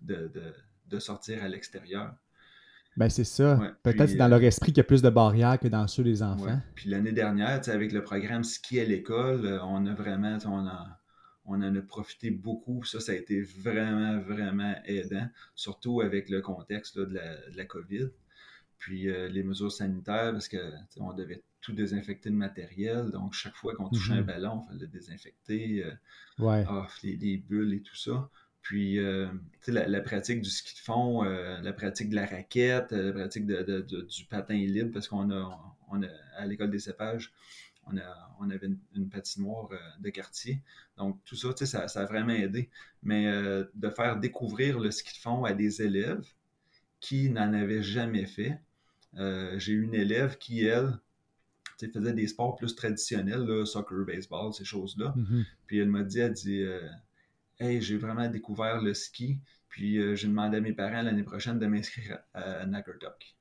[0.00, 2.14] de, sortir à l'extérieur.
[2.96, 3.58] Ben c'est ça.
[3.84, 6.22] Peut-être dans leur euh, esprit qu'il y a plus de barrières que dans ceux des
[6.22, 6.60] enfants.
[6.74, 10.68] Puis l'année dernière, avec le programme ski à l'école, euh, on a vraiment, on,
[11.44, 12.82] on en a profité beaucoup.
[12.82, 17.64] Ça, ça a été vraiment, vraiment aidant, surtout avec le contexte de, la, de, la,
[17.64, 18.08] COVID.
[18.80, 23.10] Puis euh, les mesures sanitaires, parce qu'on devait tout désinfecter de matériel.
[23.10, 24.26] Donc, chaque fois qu'on touchait un mhm.
[24.26, 28.30] ballon, il fallait le désinfecter, euh, les, bulles et tout ça.
[28.62, 29.28] Puis, euh,
[29.66, 33.82] la, la, pratique du ski de fond, la pratique de la raquette, la pratique de,
[33.82, 37.32] du patin libre, parce qu'on a, on a, à l'école des cépages,
[37.86, 39.68] on, a, on avait une, patinoire
[40.00, 40.62] de quartier.
[40.96, 42.70] Donc, tout ça, ça, ça a vraiment aidé.
[43.02, 46.26] Mais de faire découvrir le ski de fond à des élèves
[47.00, 48.58] qui n'en avaient jamais fait.
[49.14, 50.98] J'ai une élève qui, elle,
[51.88, 55.14] faisait des sports plus traditionnels, là, soccer, baseball, ces choses-là.
[55.16, 55.44] Mm-hmm.
[55.66, 56.80] Puis elle m'a dit, elle dit, euh,
[57.58, 61.58] hey, j'ai vraiment découvert le ski, puis euh, j'ai demandé à mes parents l'année prochaine
[61.58, 63.36] de m'inscrire à, Nackerdock.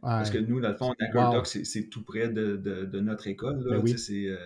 [0.00, 3.64] Parce que nous, dans le fond, Nackerdock, c'est tout près de, notre école.
[3.64, 4.38] Ben c'est euh,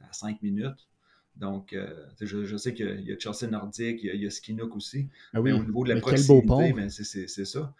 [0.00, 0.88] à cinq minutes.
[1.36, 1.76] Donc,
[2.20, 5.08] je, sais qu'il y a Chelsea Nordique, il y a, Skinook aussi.
[5.32, 7.74] Ah mais au niveau de la proximité, ben, c'est ça.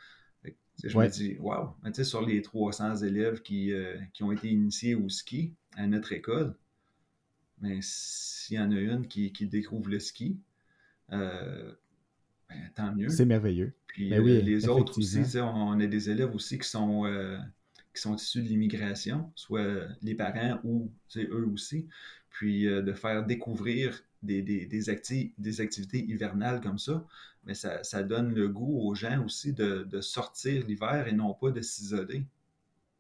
[0.85, 5.09] Je me dis, wow, sur les 300 élèves qui, euh, qui, ont été initiés au
[5.09, 6.55] ski à notre école,
[7.61, 10.39] mais s'il y en a une qui, qui découvre le ski,
[11.13, 11.73] euh,
[12.49, 13.09] ben, tant mieux.
[13.09, 13.73] C'est merveilleux.
[13.89, 17.05] Puis ben euh, les autres aussi, on a des élèves aussi qui sont,
[17.93, 21.89] qui sont issus de l'immigration, soit les parents ou eux aussi.
[22.31, 24.91] Puis de faire découvrir des, des, des,
[25.61, 27.05] activités hivernales comme ça,
[27.49, 31.35] mais ça, ça, donne le goût aux gens aussi de, de sortir l'hiver et non
[31.35, 32.25] pas de s'isoler.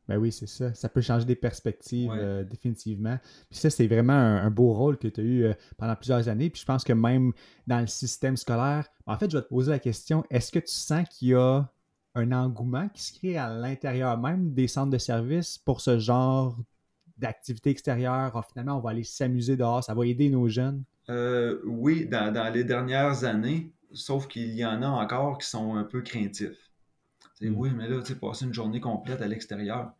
[0.08, 0.72] Ben oui, c'est ça.
[0.72, 3.18] Ça peut changer des perspectives, euh, définitivement.
[3.50, 6.48] Puis ça, c'est vraiment un, beau rôle que tu as eu euh, pendant plusieurs années.
[6.48, 7.32] Puis je pense que même
[7.66, 10.72] dans le système scolaire, en fait, je vais te poser la question, est-ce que tu
[10.72, 11.70] sens qu'il y a
[12.14, 16.58] un engouement qui se crée à l'intérieur même des centres de services pour ce genre
[17.18, 18.32] d'activité extérieure?
[18.34, 20.84] Ah, finalement, on va aller s'amuser dehors, ça va aider nos jeunes?
[21.10, 25.84] Euh, oui, dans, les dernières années, sauf qu'il y en a encore qui sont un
[25.84, 26.70] peu craintifs.
[27.40, 27.54] Mm.
[27.56, 29.92] Oui, mais là, tu sais, passer une journée complète à l'extérieur.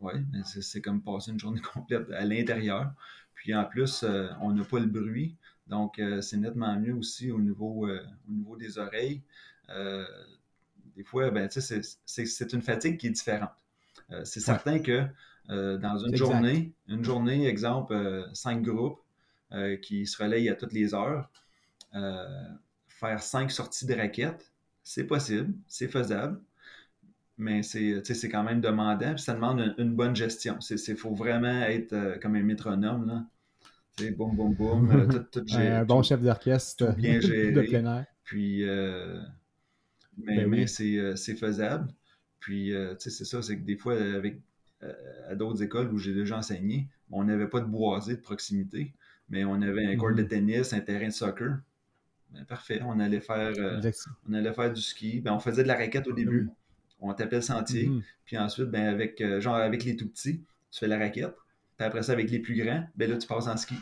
[0.00, 2.92] Oui, mais c'est comme passer une journée complète à l'intérieur.
[3.34, 5.36] Puis en plus, euh, on n'a pas le bruit.
[5.66, 9.22] Donc, euh, c'est nettement mieux aussi au niveau, au niveau des oreilles.
[10.96, 13.50] des fois, ben, c'est une fatigue qui est différente.
[14.24, 15.06] c'est certain que
[15.48, 19.00] dans une journée, une journée, exemple, cinq groupes
[19.82, 21.30] qui se relayent à toutes les heures,
[23.06, 26.40] faire cinq sorties de raquettes, c'est possible, c'est faisable
[27.38, 30.58] mais c'est quand même demandant, puis ça demande une, bonne gestion.
[30.70, 33.26] Il faut vraiment être euh, comme un métronome, là.
[33.98, 36.94] sais, boum, boum, boum, euh, tout, tout Un bon chef d'orchestre.
[36.96, 37.52] bien géré.
[37.52, 38.06] de plein air.
[38.24, 39.20] Puis, euh,
[40.16, 41.88] mais, ben c'est faisable.
[42.38, 44.40] Puis, c'est ça, c'est que des fois, avec,
[45.28, 48.94] à d'autres écoles où j'ai déjà enseigné, on n'avait pas de boisé de proximité,
[49.28, 50.28] mais on avait un court de mhm.
[50.28, 51.58] tennis, un terrain de soccer.
[52.32, 53.52] Ben, parfait, on allait faire,
[54.28, 55.20] on allait faire du ski.
[55.20, 56.50] Ben, on faisait de la raquette au début
[57.02, 57.88] on t'appelle sentier.
[57.88, 58.02] Mhm.
[58.24, 60.40] Puis ensuite, ben, avec, euh, genre avec les tout petits,
[60.70, 61.34] tu fais la raquette.
[61.76, 63.74] Puis après ça, avec les plus grands, ben là, tu passes en ski.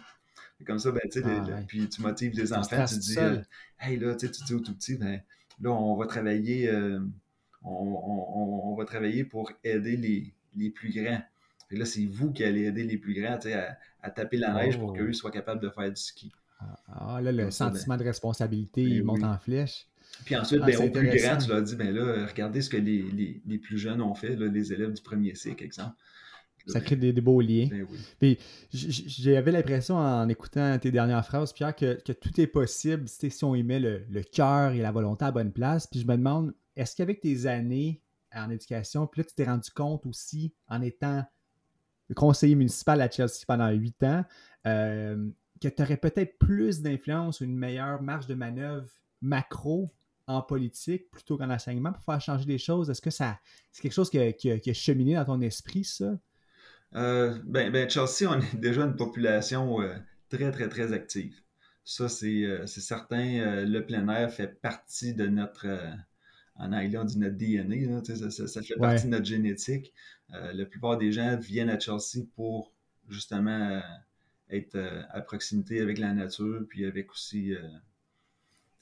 [0.60, 3.38] Et comme ça, ben, ah, puis tu motives les enfants, tu dis, euh,
[3.78, 5.20] hey, là, tu dis aux tout petits, ben,
[5.60, 7.00] là, on va travailler, euh,
[7.62, 11.22] on, va travailler pour aider les, les plus grands.
[11.70, 14.78] Et là, c'est vous qui allez aider les plus grands à, à, taper la neige
[14.78, 14.92] pour oh.
[14.92, 16.32] qu'eux soient capables de faire du ski.
[16.88, 19.86] Ah, là, le sentiment ben de responsabilité, il ben monte en flèche.
[20.24, 22.76] Puis ensuite, ah, ben, au plus grand, tu leur dis, ben là, regardez ce que
[22.76, 25.96] les, les, plus jeunes ont fait, là, les élèves du premier cycle, exemple.
[26.66, 27.68] Ça crée des, beaux liens.
[27.70, 27.86] Ben
[28.20, 28.38] Puis
[28.70, 33.54] j'avais l'impression en écoutant tes dernières phrases, Pierre, que, que tout est possible si on
[33.54, 35.86] y met le, le cœur et la volonté à la bonne place.
[35.86, 38.02] Puis je me demande, est-ce qu'avec tes années
[38.34, 41.24] en éducation, puis là, tu t'es rendu compte aussi, en étant
[42.14, 44.24] conseiller municipal à Chelsea pendant huit ans,
[44.66, 45.28] euh,
[45.60, 48.88] que tu aurais peut-être plus d'influence ou une meilleure marge de manœuvre
[49.20, 49.92] macro
[50.26, 52.90] en politique plutôt qu'en enseignement pour faire changer les choses?
[52.90, 53.38] Est-ce que ça
[53.72, 56.18] c'est quelque chose qui a, cheminé dans ton esprit, ça?
[56.96, 59.94] Euh, ben, ben, Chelsea, on est déjà une population euh,
[60.28, 61.40] très, très, très active.
[61.84, 63.64] Ça, c'est euh, certain.
[63.64, 65.66] le plein air fait partie de notre,
[66.56, 69.92] en anglais, on dit notre DNA, ça, fait partie de notre génétique.
[70.28, 72.72] la plupart des gens viennent à Chelsea pour
[73.08, 73.80] justement
[74.50, 74.76] être
[75.10, 77.54] à proximité avec la nature, puis avec aussi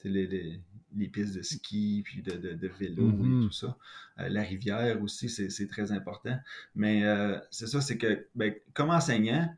[0.07, 0.61] les,
[0.95, 3.47] les, pistes de ski, puis de, de, vélo et mm-hmm.
[3.47, 3.77] tout ça.
[4.19, 6.37] Euh, la rivière aussi, c'est très important.
[6.75, 9.53] Mais euh, c'est ça, c'est que ben, comme enseignant,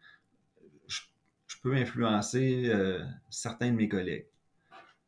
[0.87, 1.01] je,
[1.61, 4.25] peux influencer euh, certains de mes collègues.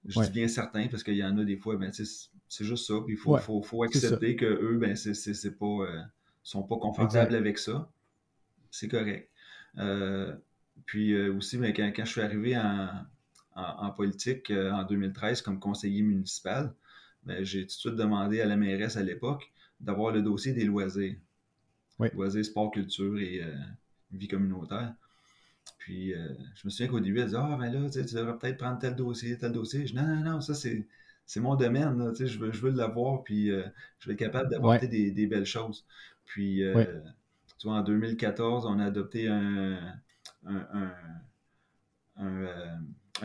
[0.05, 2.93] Je dis bien certains parce qu'il y en a des fois, ben, c'est juste ça.
[3.07, 5.87] il faut, faut, faut, accepter qu'eux, ben, c'est pas,
[6.43, 7.89] sont pas confortables avec ça.
[8.69, 9.31] C'est correct.
[10.85, 12.89] Puis aussi, ben, quand, quand, je suis arrivé en,
[13.55, 16.73] en, politique euh, en 2013 comme conseiller municipal,
[17.23, 20.65] ben, j'ai tout de suite demandé à la mairesse à l'époque d'avoir le dossier des
[20.65, 21.15] loisirs.
[21.99, 23.53] Loisirs, sport, culture et euh,
[24.11, 24.93] vie communautaire.
[25.77, 28.57] Puis euh, je me souviens qu'au début, elle disait Ah, ben là, tu devrais peut-être
[28.57, 29.85] prendre tel dossier, tel dossier.
[29.85, 30.85] Je dis Non, non, non, ça c'est.
[31.37, 35.45] mon domaine, je veux, je veux l'avoir, puis je vais être capable d'apporter des, belles
[35.45, 35.85] choses.
[36.25, 36.63] Puis,
[37.59, 39.79] tu vois, en 2014, on a adopté un,
[40.45, 40.91] un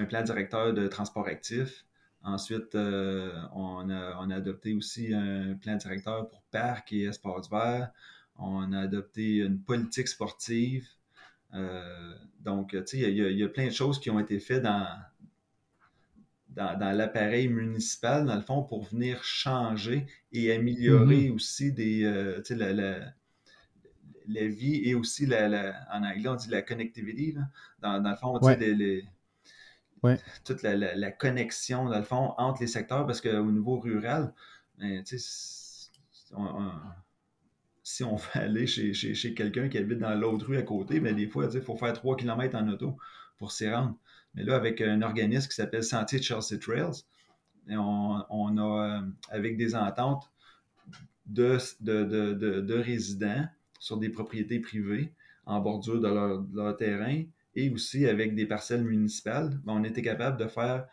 [0.06, 1.84] plan directeur de transport actif.
[2.22, 7.90] Ensuite, euh, on, a, adopté aussi un plan directeur pour parc et espace vert.
[8.36, 10.86] On a adopté une politique sportive.
[11.54, 14.86] Euh, donc, tu sais, il y, a plein de choses qui ont été faites dans,
[16.50, 21.34] dans, l'appareil municipal, dans le fond, pour venir changer et améliorer mm-hmm.
[21.34, 23.12] aussi des, euh, la,
[24.28, 27.34] la, vie et aussi, la, en anglais, on dit la connectivité.
[27.80, 28.56] Dans, le fond, ouais.
[28.56, 29.04] les,
[30.44, 34.32] toute la, connexion, dans le fond, entre les secteurs, parce qu'au niveau rural,
[34.78, 35.02] ben,
[37.82, 41.26] si on veut aller chez, quelqu'un qui habite dans l'autre rue à côté, ben, des
[41.26, 42.96] fois, il faut faire 3 km en auto
[43.38, 43.96] pour s'y rendre.
[44.34, 47.02] Mais là, avec un organisme qui s'appelle Sentier Chelsea Trails,
[47.66, 50.30] ben, on, a, euh, avec des ententes
[51.26, 53.46] de, de, résidents
[53.78, 55.12] sur des propriétés privées
[55.46, 57.22] en bordure de leur terrain,
[57.58, 60.86] et aussi avec des parcelles municipales, ben, on était capable de faire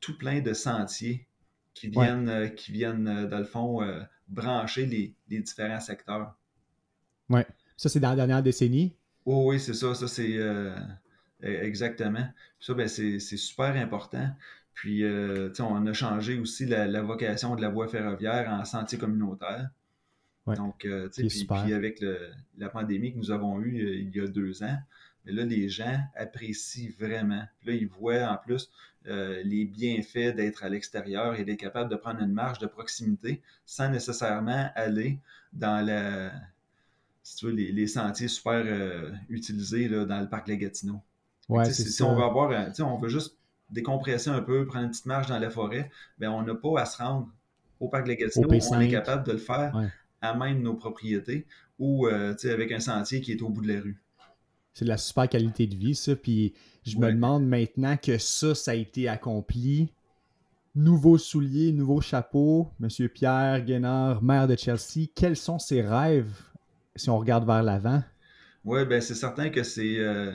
[0.00, 1.26] tout plein de sentiers
[1.74, 6.36] qui viennent, euh, qui viennent euh, dans le fond, euh, brancher les, différents secteurs.
[7.28, 7.40] Oui.
[7.76, 8.94] Ça, c'est dans la dernière décennie?
[9.24, 9.94] Oh, oui, c'est ça.
[9.94, 10.74] Ça, c'est e,
[11.42, 12.26] exactement.
[12.60, 14.28] ça, ben, c'est super important.
[14.74, 15.04] Puis,
[15.58, 19.70] on a changé aussi la, vocation de la voie ferroviaire en sentier communautaire.
[20.56, 22.04] Donc, puis, puis, avec
[22.58, 24.78] la pandémie que nous avons eue il y a deux ans,
[25.24, 27.42] mais là, les gens apprécient vraiment.
[27.64, 28.70] là, ils voient en plus
[29.06, 33.40] euh, les bienfaits d'être à l'extérieur et d'être capable de prendre une marge de proximité
[33.64, 35.18] sans nécessairement aller
[35.52, 36.30] dans la,
[37.22, 41.00] si tu veux, les, sentiers super euh, utilisés là, dans le parc La Gatineau.
[41.64, 43.36] si, on veut avoir, on veut juste
[43.70, 46.84] décompresser un peu, prendre une petite marche dans la forêt, bien, on n'a pas à
[46.86, 47.28] se rendre
[47.78, 49.72] au parc de la on est capable de le faire
[50.20, 51.46] à même nos propriétés
[51.78, 54.00] ou avec un sentier qui est au bout de la rue.
[54.74, 56.14] C'est de la super qualité de vie, ça.
[56.16, 56.54] Puis
[56.84, 59.92] je me demande maintenant que ça, ça a été accompli.
[60.74, 62.70] Nouveau soulier, nouveau chapeau.
[62.78, 66.32] Monsieur Pierre Guénard, maire de Chelsea, quels sont ses rêves
[66.94, 68.02] si on regarde vers l'avant?
[68.64, 69.98] Oui, ben c'est certain que c'est.
[69.98, 70.32] Euh,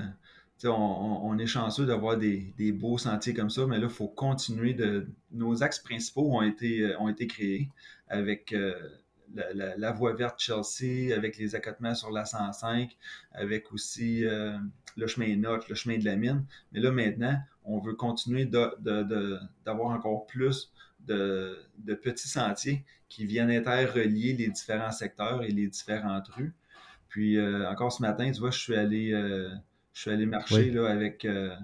[0.63, 5.07] on, est chanceux d'avoir des, beaux sentiers comme ça, mais là, il faut continuer de.
[5.31, 7.69] Nos axes principaux ont été, euh, ont été créés
[8.07, 8.73] avec euh,
[9.35, 12.95] la, voie verte Chelsea, avec les accotements sur la 105,
[13.33, 14.23] avec aussi
[14.97, 16.45] le chemin Note, le chemin de la mine.
[16.71, 20.71] Mais là, maintenant, on veut continuer d'avoir encore plus
[21.07, 21.57] de,
[22.03, 26.53] petits sentiers qui viennent interrelier les différents secteurs et les différentes rues.
[27.09, 29.49] Puis euh, encore ce matin, tu vois, je suis allé, euh,
[29.93, 31.55] je suis allé marcher là, avec, euh,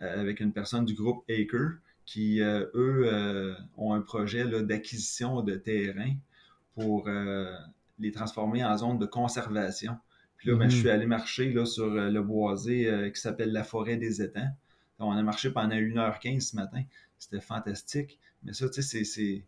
[0.00, 6.14] avec une personne du groupe Acre qui, eux, ont un projet d'acquisition de terrain
[6.74, 7.08] pour
[7.98, 9.96] les transformer en zone de conservation.
[10.36, 10.80] Puis là, ben, je mm-hmm.
[10.80, 14.50] suis allé marcher là, sur le boisé qui s'appelle la forêt des étangs.
[14.98, 16.82] on a marché pendant 1h15 ce matin.
[17.18, 18.18] C'était fantastique.
[18.42, 19.44] Mais ça, tu sais, c'est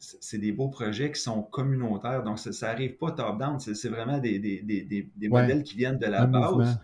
[0.00, 2.22] c'est des beaux projets qui sont communautaires.
[2.22, 3.60] Donc, ça n'arrive pas top-down.
[3.60, 6.80] C'est vraiment des, des, modèles qui viennent de la base.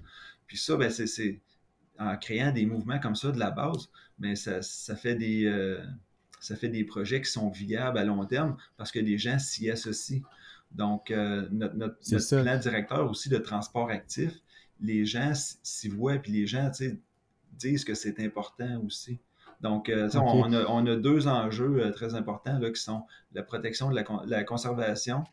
[0.47, 1.41] Puis ça, ben, c'est
[1.99, 5.83] en créant des mouvements comme ça de la base, mais ça, ça, fait des, euh,
[6.41, 9.71] ça fait des projets qui sont viables à long terme parce que les gens s'y
[9.71, 10.23] associent.
[10.73, 14.33] Donc, euh, notre, notre, plan directeur aussi de transport actif,
[14.81, 16.71] les gens s'y voient, puis les gens
[17.53, 19.21] disent que c'est important aussi.
[19.63, 23.95] Donc, euh, on, a, deux enjeux très importants là, qui sont la protection de
[24.27, 25.25] la, conservation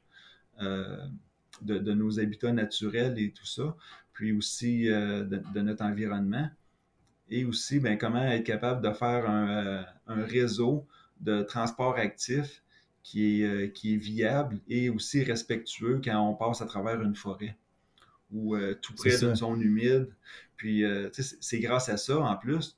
[1.61, 3.75] de, nos habitats naturels et tout ça,
[4.13, 6.49] puis aussi de, notre environnement,
[7.29, 10.85] et aussi ben, comment être capable de faire un, réseau
[11.21, 12.63] de transport actif
[13.01, 17.57] qui est, qui est viable et aussi respectueux quand on passe à travers une forêt
[18.31, 20.09] ou tout près d'une zone humide.
[20.57, 22.77] Puis, c'est grâce à ça, en plus,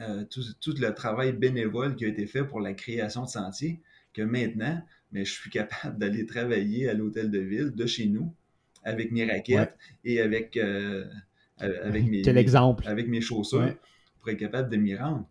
[0.00, 3.80] euh, tout, le travail bénévole qui a été fait pour la création de sentiers,
[4.12, 8.34] que maintenant, mais je suis capable d'aller travailler à l'hôtel de ville de chez nous
[8.86, 11.04] avec mes raquettes et avec, euh,
[11.58, 12.86] avec, mes, exemple?
[12.88, 13.74] avec mes chaussures
[14.20, 15.26] pour être capable de m'y rendre.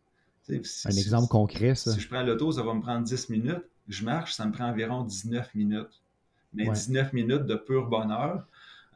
[0.49, 0.55] un
[0.89, 1.91] exemple concret, ça.
[1.91, 3.65] Si je prends l'auto, ça va me prendre 10 minutes.
[3.87, 6.01] Je marche, ça me prend environ 19 minutes.
[6.53, 8.45] Mais 19 minutes de pur bonheur.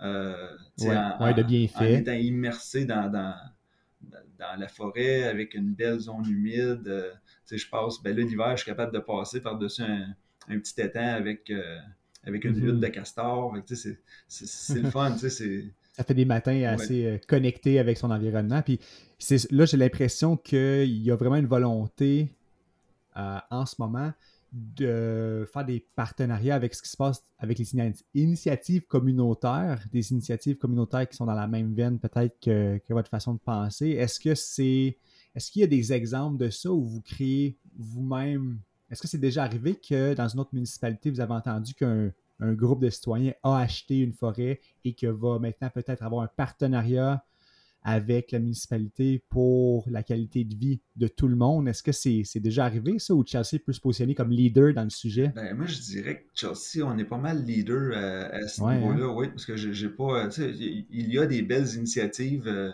[0.01, 1.95] Euh, en, de bien fait.
[1.95, 3.11] en étant immersé dans,
[4.39, 6.87] dans la forêt avec une belle zone humide.
[6.87, 7.11] Euh,
[7.51, 11.49] je passe, ben là, l'hiver, je suis capable de passer par-dessus un, petit étang avec,
[11.49, 11.79] euh,
[12.23, 12.81] avec une lutte mhm.
[12.81, 13.55] de castor.
[13.67, 15.15] C'est le fun.
[15.17, 18.61] Ça fait des matins assez euh, connectés avec son environnement.
[18.61, 18.79] Puis
[19.51, 22.33] là, j'ai l'impression qu'il y a vraiment une volonté
[23.15, 24.13] en ce moment
[24.51, 27.75] de faire des partenariats avec ce qui se passe avec les
[28.15, 33.33] initiatives communautaires, des initiatives communautaires qui sont dans la même veine peut-être que, votre façon
[33.33, 33.89] de penser.
[33.89, 34.97] Est-ce que c'est
[35.35, 38.59] est-ce qu'il y a des exemples de ça où vous créez vous-même
[38.91, 42.81] Est-ce que c'est déjà arrivé que dans une autre municipalité, vous avez entendu qu'un groupe
[42.81, 47.23] de citoyens a acheté une forêt et que va maintenant peut-être avoir un partenariat
[47.83, 51.67] avec la municipalité pour la qualité de vie de tout le monde?
[51.67, 54.89] Est-ce que c'est déjà arrivé, ça, ou Chelsea peut se positionner comme leader dans le
[54.89, 55.31] sujet?
[55.35, 59.05] Ben, moi, je dirais que Chelsea, on est pas mal leader euh, à, ce niveau-là,
[59.05, 59.13] hein?
[59.15, 60.29] oui, parce que j'ai pas.
[60.37, 62.47] Il y a des belles initiatives.
[62.47, 62.71] Euh,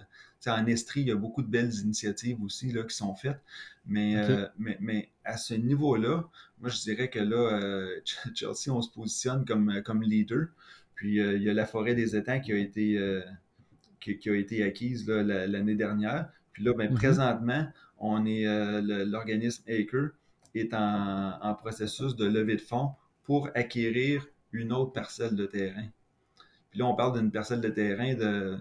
[0.48, 3.42] en Estrie, il y a beaucoup de belles initiatives aussi là, qui sont faites.
[3.88, 4.16] Mais,
[4.58, 6.28] mais, mais, à ce niveau-là,
[6.60, 7.60] moi, je dirais que là,
[8.36, 10.48] Chelsea, on se positionne comme, comme leader.
[10.96, 13.00] Puis, il y a la forêt des étangs qui a été
[14.14, 16.30] qui, a été acquise l'année dernière.
[16.54, 16.98] Puis là, ben, mhm.
[16.98, 17.68] présentement,
[17.98, 20.14] on est euh, l'organisme Acre
[20.54, 22.92] est en, processus de levée de fonds
[23.24, 25.88] pour acquérir une autre parcelle de terrain.
[26.70, 28.58] Puis là, on parle d'une parcelle de terrain de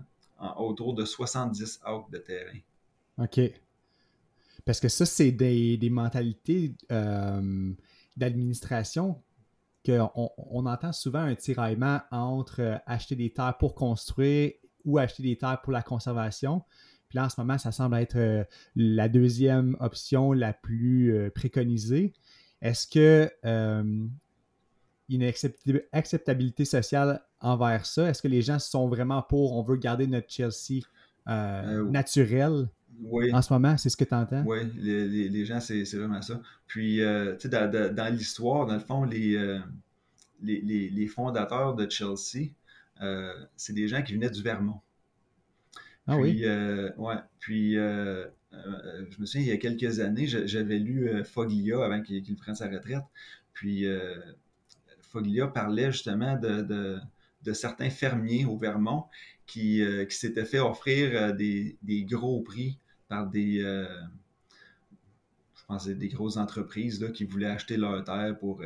[0.57, 2.59] autour de 70 acres de terrain.
[3.18, 3.40] OK.
[4.64, 7.73] Parce que ça, c'est des, mentalités euh,
[8.16, 9.23] d'administration
[9.85, 14.52] qu'on on entend souvent un tiraillement entre euh, acheter des terres pour construire
[14.87, 16.63] ou acheter des terres pour la conservation.
[17.09, 18.44] Puis là, en ce moment, ça semble être euh,
[18.77, 22.15] la deuxième option la plus préconisée.
[22.63, 23.31] Est-ce que
[25.09, 25.31] une
[25.92, 28.09] acceptabilité sociale envers ça?
[28.09, 30.81] Est-ce que les gens sont vraiment pour, on veut garder notre Chelsea
[31.27, 32.69] naturel
[33.33, 33.77] en ce moment?
[33.77, 34.44] C'est ce que tu entends?
[34.46, 36.40] Oui, les, gens, c'est vraiment ça.
[36.67, 37.05] Puis, tu
[37.38, 39.61] sais, dans, l'histoire, dans le fond, les,
[40.42, 42.50] les, fondateurs de Chelsea,
[43.00, 44.81] euh, c'est des gens qui venaient du Vermont.
[46.07, 46.44] Ah puis, oui?
[46.44, 51.85] Euh, ouais, puis euh, je me souviens, il y a quelques années, j'avais lu Foglia
[51.85, 53.05] avant qu'il prenne sa retraite.
[53.52, 53.87] Puis
[55.15, 57.00] Foglia parlait justement de,
[57.52, 59.04] certains fermiers au Vermont
[59.46, 63.60] qui, s'étaient fait offrir des, gros prix par des,
[65.54, 68.60] je pense, des grosses entreprises là, qui voulaient acheter leur terre pour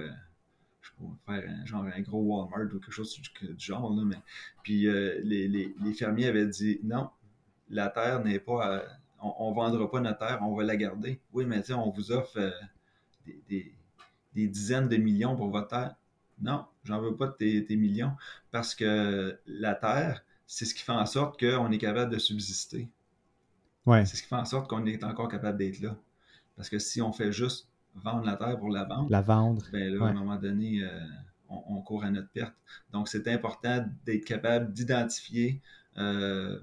[1.26, 3.94] faire un, genre un gros Walmart ou quelque chose du, genre.
[3.94, 4.16] Là, mais,
[4.62, 4.88] puis
[5.22, 7.10] les, fermiers avaient dit non,
[7.70, 8.84] la terre n'est pas.
[9.20, 11.20] on ne vendra pas notre terre, on va la garder.
[11.32, 12.50] Oui, mais on vous offre euh,
[13.48, 13.72] des,
[14.34, 15.96] dizaines de millions pour votre terre.
[16.40, 18.12] Non, j'en veux pas de tes, millions
[18.50, 22.88] parce que la terre, c'est ce qui fait en sorte qu'on est capable de subsister.
[23.86, 24.04] Ouais.
[24.06, 25.96] C'est ce qui fait en sorte qu'on est encore capable d'être là.
[26.56, 29.94] Parce que si on fait juste vendre la terre pour la vendre, la vendre, ben
[29.94, 30.90] là, à un moment donné, euh,
[31.48, 32.54] on, court à notre perte.
[32.92, 35.60] Donc, c'est important d'être capable d'identifier
[35.96, 36.60] euh,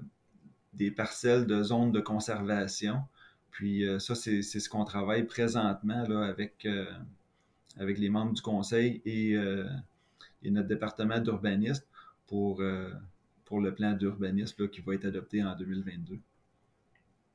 [0.74, 3.02] des parcelles de zones de conservation.
[3.50, 6.66] Puis euh, ça, c'est ce qu'on travaille présentement là, avec,
[7.76, 9.64] avec les membres du conseil et, euh,
[10.44, 11.84] notre département d'urbanisme
[12.28, 12.62] pour,
[13.44, 16.20] pour le plan d'urbanisme qui va être adopté en 2022.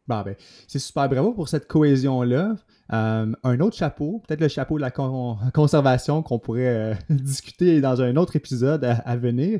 [0.08, 0.36] Bon, ben,
[0.66, 1.10] c'est super.
[1.10, 2.56] Bravo pour cette cohésion-là.
[2.90, 8.38] un autre chapeau, peut-être le chapeau de la conservation qu'on pourrait discuter dans un autre
[8.38, 9.60] épisode à, venir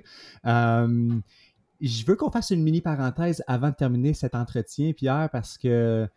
[1.82, 6.08] je veux qu'on fasse une mini parenthèse avant de terminer cet entretien, Pierre, parce que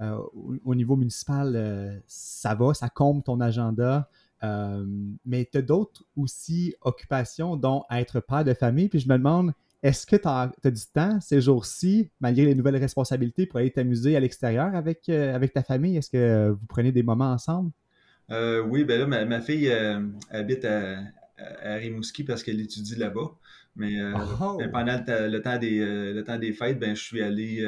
[0.00, 0.18] euh,
[0.64, 4.08] au, niveau municipal, euh, ça va, ça comble ton agenda.
[4.42, 4.84] Euh,
[5.24, 8.88] mais tu as d'autres aussi occupations, dont être père de famille.
[8.88, 12.76] Puis je me demande, est-ce que tu as, du temps ces jours-ci, malgré les nouvelles
[12.76, 15.96] responsabilités, pour aller t'amuser à l'extérieur avec, avec ta famille?
[15.96, 17.70] Est-ce que vous prenez des moments ensemble?
[18.30, 19.70] oui, ben là, ma, fille
[20.30, 20.98] habite à,
[21.62, 23.30] à Rimouski parce qu'elle étudie là-bas.
[23.76, 24.58] Mais euh, oh!
[24.72, 27.64] pendant le, temps des, le temps des fêtes, ben, je suis allé,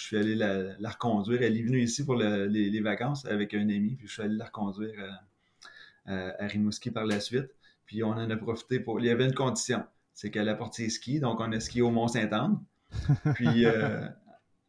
[0.00, 1.42] je suis allé la, reconduire.
[1.42, 4.46] Elle est venue ici pour les, vacances avec un ami, puis je suis allé la
[4.46, 4.94] reconduire
[6.06, 7.50] à Rimouski par la suite.
[7.84, 9.00] Puis on en a profité pour.
[9.00, 9.84] Il y avait une condition,
[10.14, 12.58] c'est qu'elle apporte ses skis, donc on a skié au Mont-Saint-Anne.
[13.34, 13.66] Puis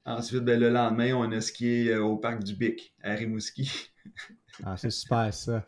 [0.06, 3.90] ensuite, ben, le lendemain, on a skié au parc du Bic à Rimouski.
[4.64, 5.66] Ah, c'est super ça.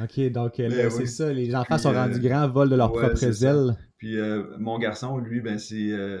[0.00, 3.76] OK, donc ben c'est ça, les enfants sont rendus grands, volent de leurs propres ailes.
[3.98, 6.18] Puis euh, mon garçon, lui, ben c'est euh,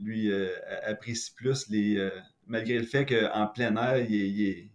[0.00, 0.48] lui euh,
[0.84, 2.10] apprécie plus les.
[2.46, 4.70] malgré le fait qu'en plein air, il,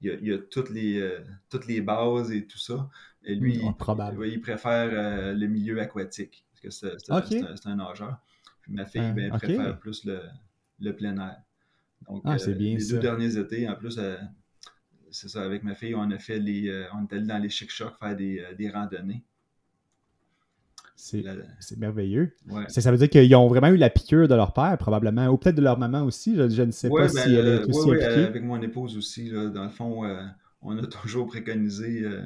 [0.00, 1.18] y a, toutes, les,
[1.48, 2.88] toutes les bases et tout ça.
[3.24, 3.74] Et lui, hmm,
[4.24, 6.44] il, préfère le milieu aquatique.
[6.62, 8.18] Parce que c'est un, nageur.
[8.62, 11.36] Puis ma fille, ben, préfère plus le, plein air.
[12.08, 13.98] Donc, ah, bien les deux derniers étés, en plus,
[15.10, 16.86] c'est ça, avec ma fille, on a fait les.
[16.94, 19.24] on est allé dans les chic-chocs faire des, des randonnées.
[20.96, 22.34] C'est merveilleux.
[22.68, 25.56] Ça, veut dire qu'ils ont vraiment eu la piqûre de leur père, probablement, ou peut-être
[25.56, 26.36] de leur maman aussi.
[26.36, 28.26] Je, ne sais pas ben, si elle est euh, aussi impliquée.
[28.26, 29.30] avec mon épouse aussi.
[29.30, 30.22] dans le fond, euh,
[30.62, 32.22] on a toujours préconisé euh,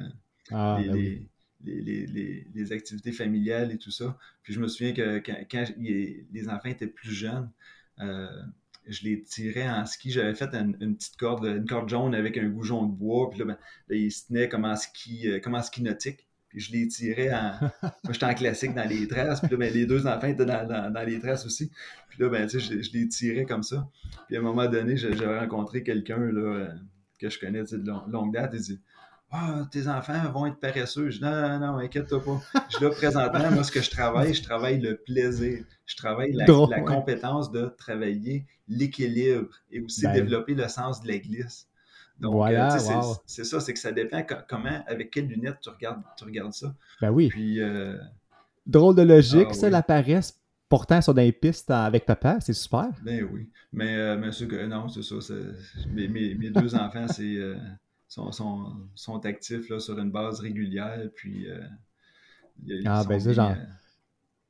[0.51, 0.93] ah, ben
[1.65, 4.17] les, les, activités familiales et tout ça.
[4.43, 7.49] Puis je me souviens que quand, les enfants étaient plus jeunes,
[7.97, 10.11] je les tirais en ski.
[10.11, 13.29] J'avais fait une, petite corde, une corde jaune avec un goujon de bois.
[13.29, 13.57] Puis là, ben,
[13.89, 16.28] ils se tenaient comme en ski, comme en ski nautique.
[16.49, 17.51] Puis je les tirais en.
[18.03, 19.39] Moi, j'étais en classique dans les tresses.
[19.39, 21.71] Puis là, ben, les deux enfants étaient dans, dans, les tresses aussi.
[22.09, 23.87] Puis là, ben, tu sais, je, les tirais comme ça.
[24.27, 26.67] Puis à un moment donné, j'avais rencontré quelqu'un là, euh,
[27.19, 28.51] que je connais de longue date.
[28.55, 28.79] Il dit
[29.31, 31.11] Ah, tes enfants vont être paresseux.
[31.11, 32.41] Je dis Non, non, non, inquiète-toi pas.
[32.69, 35.63] Je là présentement, moi, ce que je travaille, je travaille le plaisir.
[35.85, 41.07] Je travaille la, la compétence de travailler l'équilibre et aussi ben développer le sens de
[41.07, 41.68] la glisse.
[42.19, 46.01] Donc, voilà, euh, c'est ça, c'est que ça dépend comment, avec quelles lunettes tu regardes,
[46.17, 46.73] tu regardes ça.
[47.01, 47.29] Ben oui.
[47.29, 47.97] Puis, euh,
[48.65, 52.89] Drôle de logique, ah ça, la paresse pourtant sur des pistes avec papa, c'est super.
[53.03, 53.49] Ben oui.
[53.71, 55.33] Mais, euh, que, non, c'est ça.
[55.91, 57.37] Mes, mes, mes, deux enfants, c'est
[58.07, 61.09] sont, sont, sont, actifs là, sur une base régulière.
[61.15, 61.47] Puis,
[62.85, 63.55] ah, ben ça, genre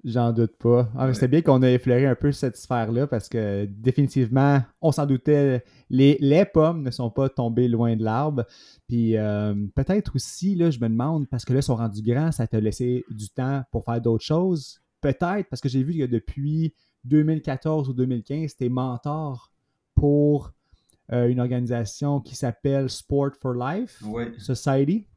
[0.05, 0.89] J'en doute pas.
[0.97, 5.05] Ah, C'était bien qu'on ait effleuré un peu cette sphère-là parce que définitivement, on s'en
[5.05, 8.45] doutait, les, les, pommes ne sont pas tombées loin de l'arbre.
[8.87, 12.31] Puis euh, peut-être aussi, là, je me demande, parce que là, ils sont rendus grands,
[12.31, 14.81] ça t'a laissé du temps pour faire d'autres choses?
[15.01, 16.73] Peut-être, parce que j'ai vu que depuis
[17.03, 19.51] 2014 ou 2015, tu es mentor
[19.95, 20.53] pour
[21.11, 24.01] euh, une organisation qui s'appelle Sport for Life
[24.37, 25.07] Society.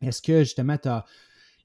[0.00, 1.04] Est-ce que justement, tu as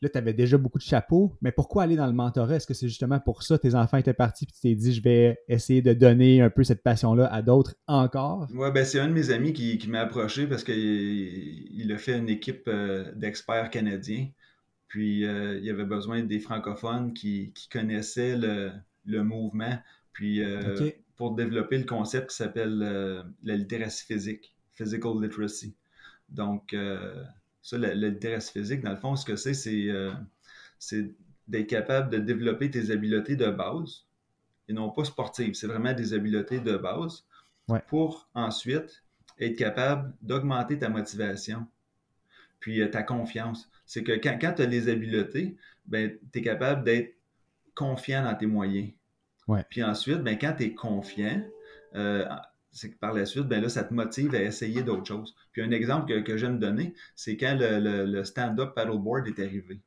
[0.01, 2.57] Là, tu avais déjà beaucoup de chapeaux, mais pourquoi aller dans le mentorat?
[2.57, 5.01] Est-ce que c'est justement pour ça tes enfants étaient partis et tu t'es dit, je
[5.01, 8.47] vais essayer de donner un peu cette passion-là à d'autres encore?
[8.53, 12.15] Oui, ben c'est un de mes amis qui, m'a approché parce qu'il il a fait
[12.15, 14.29] une équipe euh, d'experts canadiens.
[14.87, 19.79] Puis euh, il avait besoin des francophones qui, connaissaient le, mouvement.
[20.13, 25.75] Puis euh, pour développer le concept qui s'appelle la littératie physique, physical literacy.
[26.29, 26.75] Donc,
[27.68, 31.11] ça, la, littératie physique, dans le fond, ce que c'est, c'est
[31.49, 34.05] d'être capable de développer tes habiletés de base
[34.70, 35.53] et non pas sportives.
[35.53, 37.26] C'est vraiment des habiletés de base
[37.88, 39.03] pour ensuite
[39.38, 41.68] être capable d'augmenter ta motivation
[42.61, 43.70] puis ta confiance.
[43.86, 45.57] C'est que quand, quand tu as les habiletés,
[45.88, 47.18] ben, tu es capable d'être
[47.76, 48.93] confiant dans tes moyens.
[49.70, 51.43] Puis ensuite, ben, quand tu es confiant,
[51.95, 52.26] euh,
[52.72, 55.36] c'est que par la suite, ben là, ça te motive à essayer d'autres choses.
[55.51, 59.82] Puis un exemple que, j'aime donner, c'est quand le, stand-up paddleboard est arrivé.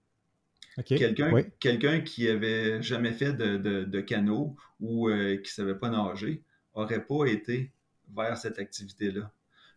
[0.84, 6.42] Quelqu'un qui avait jamais fait de, canot ou euh, qui ne savait pas nager
[6.74, 7.72] n'aurait pas été
[8.14, 9.30] vers cette activité-là.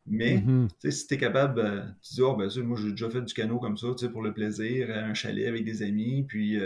[0.06, 0.92] Mais mm-hmm.
[0.92, 3.60] si tu es capable, euh, tu dis, oh, ben, moi j'ai déjà fait du canot
[3.60, 6.60] comme ça, pour le plaisir, à un chalet avec des amis, puis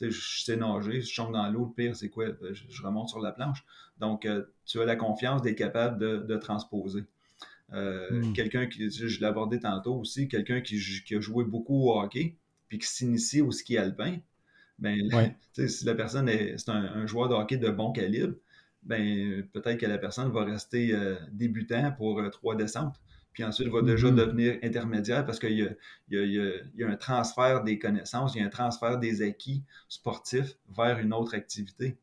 [0.00, 2.26] je sais nager, je tombe dans l'eau, le pire, c'est quoi?
[2.40, 3.64] Ben, je, remonte sur la planche.
[3.98, 7.04] Donc, euh, tu as la confiance d'être capable de, transposer.
[7.72, 8.32] Euh, hmm.
[8.32, 10.76] Quelqu'un qui, je l'ai abordé tantôt aussi, quelqu'un qui,
[11.14, 12.36] a joué beaucoup au hockey,
[12.68, 14.18] puis qui s'initie au ski alpin,
[14.78, 14.98] ben,
[15.52, 18.34] si la personne est, un, joueur de hockey de bon calibre,
[18.84, 23.00] ben, peut-être que la personne va rester euh, débutant pour trois descentes
[23.38, 24.16] puis ensuite va déjà mm-hmm.
[24.16, 25.76] devenir intermédiaire parce qu'il
[26.10, 30.98] y, a, un transfert des connaissances, il y a un transfert des acquis sportifs vers
[30.98, 31.96] une autre activité.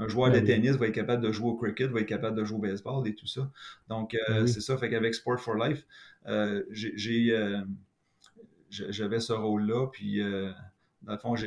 [0.00, 2.36] Un joueur ben de tennis va être capable de jouer au cricket, va être capable
[2.36, 3.48] de jouer au baseball et tout ça.
[3.88, 4.76] Donc, euh, ben c'est ça.
[4.78, 5.86] Fait qu'avec Sport for Life,
[6.26, 7.60] euh, j'ai, euh,
[8.70, 9.86] j'avais ce rôle-là.
[9.92, 10.18] Puis,
[11.02, 11.46] dans le fond, j'ai,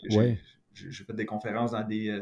[0.74, 2.18] fait des conférences dans des,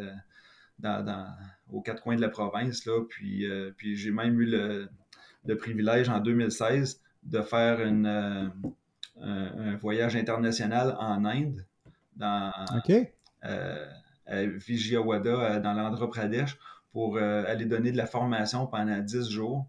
[0.79, 1.35] dans,
[1.69, 2.83] aux quatre coins de la province.
[2.87, 3.45] Là, puis,
[3.77, 4.89] puis j'ai même eu le,
[5.45, 8.49] le privilège en 2016 de faire euh,
[9.21, 11.65] un, voyage international en Inde,
[12.15, 12.51] dans,
[13.45, 13.85] euh,
[14.25, 16.57] à Vijayawada, euh, dans l'Andhra Pradesh,
[16.91, 19.65] pour aller donner de la formation pendant 10 jours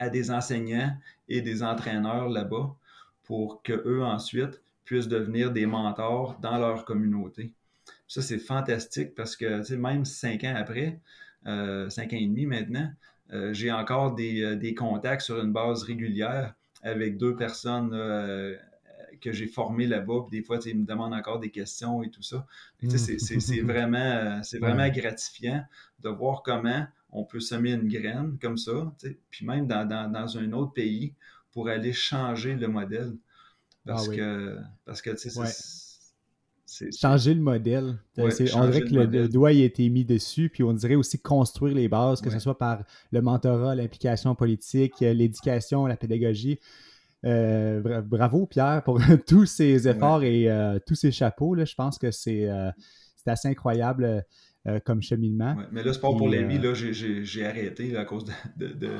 [0.00, 0.90] à des enseignants
[1.28, 2.74] et des entraîneurs là-bas
[3.22, 7.52] pour qu'eux ensuite puissent devenir des mentors dans leur communauté.
[8.08, 10.98] Ça, c'est fantastique parce que même cinq ans après,
[11.44, 12.90] cinq ans et demi maintenant,
[13.52, 18.56] j'ai encore des, des, contacts sur une base régulière avec deux personnes euh,
[19.20, 20.26] que j'ai formées là-bas.
[20.28, 22.46] Puis des fois, ils me demandent encore des questions et tout ça.
[22.80, 25.64] C'est vraiment, c'est vraiment gratifiant
[26.00, 28.92] de voir comment on peut semer une graine comme ça,
[29.30, 31.14] puis même dans, dans, un autre pays
[31.52, 33.14] pour aller changer le modèle.
[33.84, 35.40] Parce ah que, parce que, tu sais,
[36.98, 37.98] Changer le modèle.
[38.18, 41.88] on dirait que le, doigt a été mis dessus, puis on dirait aussi construire les
[41.88, 46.58] bases, que ce soit par le mentorat, l'implication politique, l'éducation, la pédagogie.
[47.24, 48.98] Euh, bravo Pierre pour
[49.28, 51.54] tous ces efforts et euh, tous ces chapeaux.
[51.54, 51.64] Là.
[51.64, 52.70] Je pense que c'est euh,
[53.26, 54.24] assez incroyable
[54.84, 55.56] comme cheminement.
[55.72, 56.46] mais le sport pour les
[57.24, 58.24] j'ai arrêté à cause
[58.56, 58.90] de, de,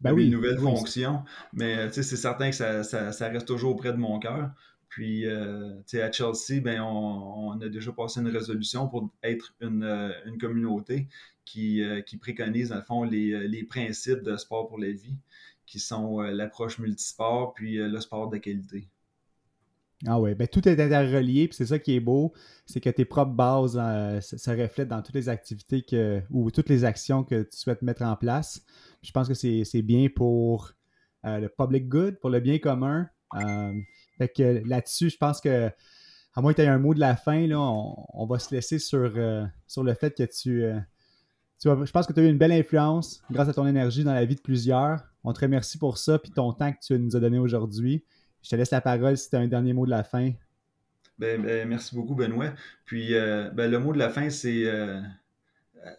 [0.00, 1.22] ben mes nouvelles fonctions.
[1.52, 4.50] Mais c'est certain que ça, ça, reste toujours auprès de mon cœur.
[4.94, 11.08] Puis, à Chelsea, ben, on, a déjà passé une résolution pour être une, une communauté
[11.44, 15.16] qui, qui, préconise, dans le fond, les, les, principes de sport pour la vie
[15.66, 18.88] qui sont euh, l'approche multisport puis euh, le sport de qualité.
[20.06, 22.34] Ah ouais, ben tout est interrelié, puis c'est ça qui est beau,
[22.66, 26.68] c'est que tes propres bases euh, se, reflètent dans toutes les activités que, ou toutes
[26.68, 28.62] les actions que tu souhaites mettre en place.
[29.02, 30.72] je pense que c'est bien pour
[31.22, 33.08] le public good, pour le bien commun.
[34.18, 35.70] Fait que là-dessus, je pense que,
[36.34, 38.78] à moins que tu aies un mot de la fin, là, on, va se laisser
[38.78, 39.12] sur,
[39.66, 40.64] sur le fait que tu,
[41.60, 44.14] tu je pense que tu as eu une belle influence grâce à ton énergie dans
[44.14, 45.00] la vie de plusieurs.
[45.22, 48.04] On te remercie pour ça, puis ton temps que tu nous as donné aujourd'hui.
[48.42, 50.32] Je te laisse la parole si tu as un dernier mot de la fin.
[51.18, 52.52] Ben, ben merci beaucoup, Benoît.
[52.84, 55.00] Puis, euh, ben, le mot de la fin, c'est euh,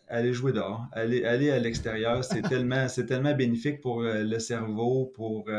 [0.08, 2.24] aller jouer dehors, aller, aller à l'extérieur.
[2.24, 5.50] C'est tellement, tellement bénéfique pour euh, le cerveau, pour,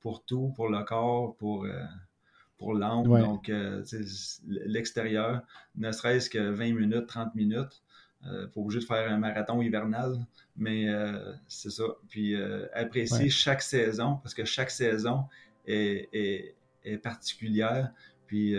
[0.00, 1.66] pour tout, pour le corps, pour,
[2.58, 3.04] pour l'âme.
[3.04, 3.50] Donc,
[4.46, 5.42] l'extérieur,
[5.76, 7.82] ne serait-ce que 20 minutes, 30 minutes.
[8.26, 10.14] Euh, pas obligé de faire un marathon hivernal,
[10.56, 11.84] mais euh, c'est ça.
[12.08, 15.24] Puis euh, apprécier chaque saison, parce que chaque saison
[15.66, 16.54] est,
[17.02, 17.92] particulière.
[18.26, 18.54] Puis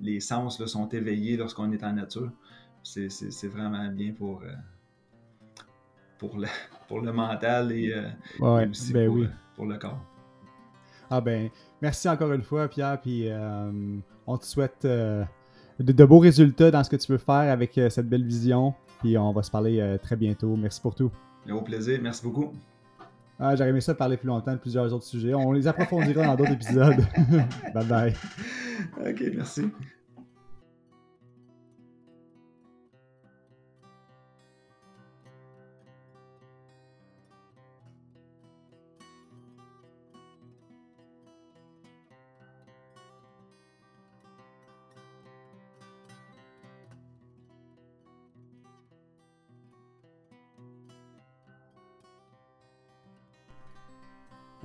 [0.00, 2.32] les sens sont éveillés lorsqu'on est en nature.
[2.82, 4.42] C'est vraiment bien pour,
[6.16, 6.46] pour, le,
[6.88, 7.94] pour le mental et,
[8.40, 10.00] aussi ben pour, pour, le corps.
[11.10, 13.00] Ah ben, merci encore une fois, Pierre.
[13.00, 13.28] Puis
[14.26, 14.86] on te souhaite
[15.80, 18.74] de, beaux résultats dans ce que tu veux faire avec euh, cette belle vision.
[19.00, 20.56] Puis on va se parler euh, très bientôt.
[20.56, 21.10] Merci pour tout.
[21.50, 21.98] Au plaisir.
[22.02, 22.52] Merci beaucoup.
[23.38, 25.32] Ah, J'aurais aimé ça parler plus longtemps de plusieurs autres sujets.
[25.34, 26.96] On les approfondira dans d'autres épisodes.
[27.74, 28.14] bye bye.
[29.00, 29.70] Ok, merci.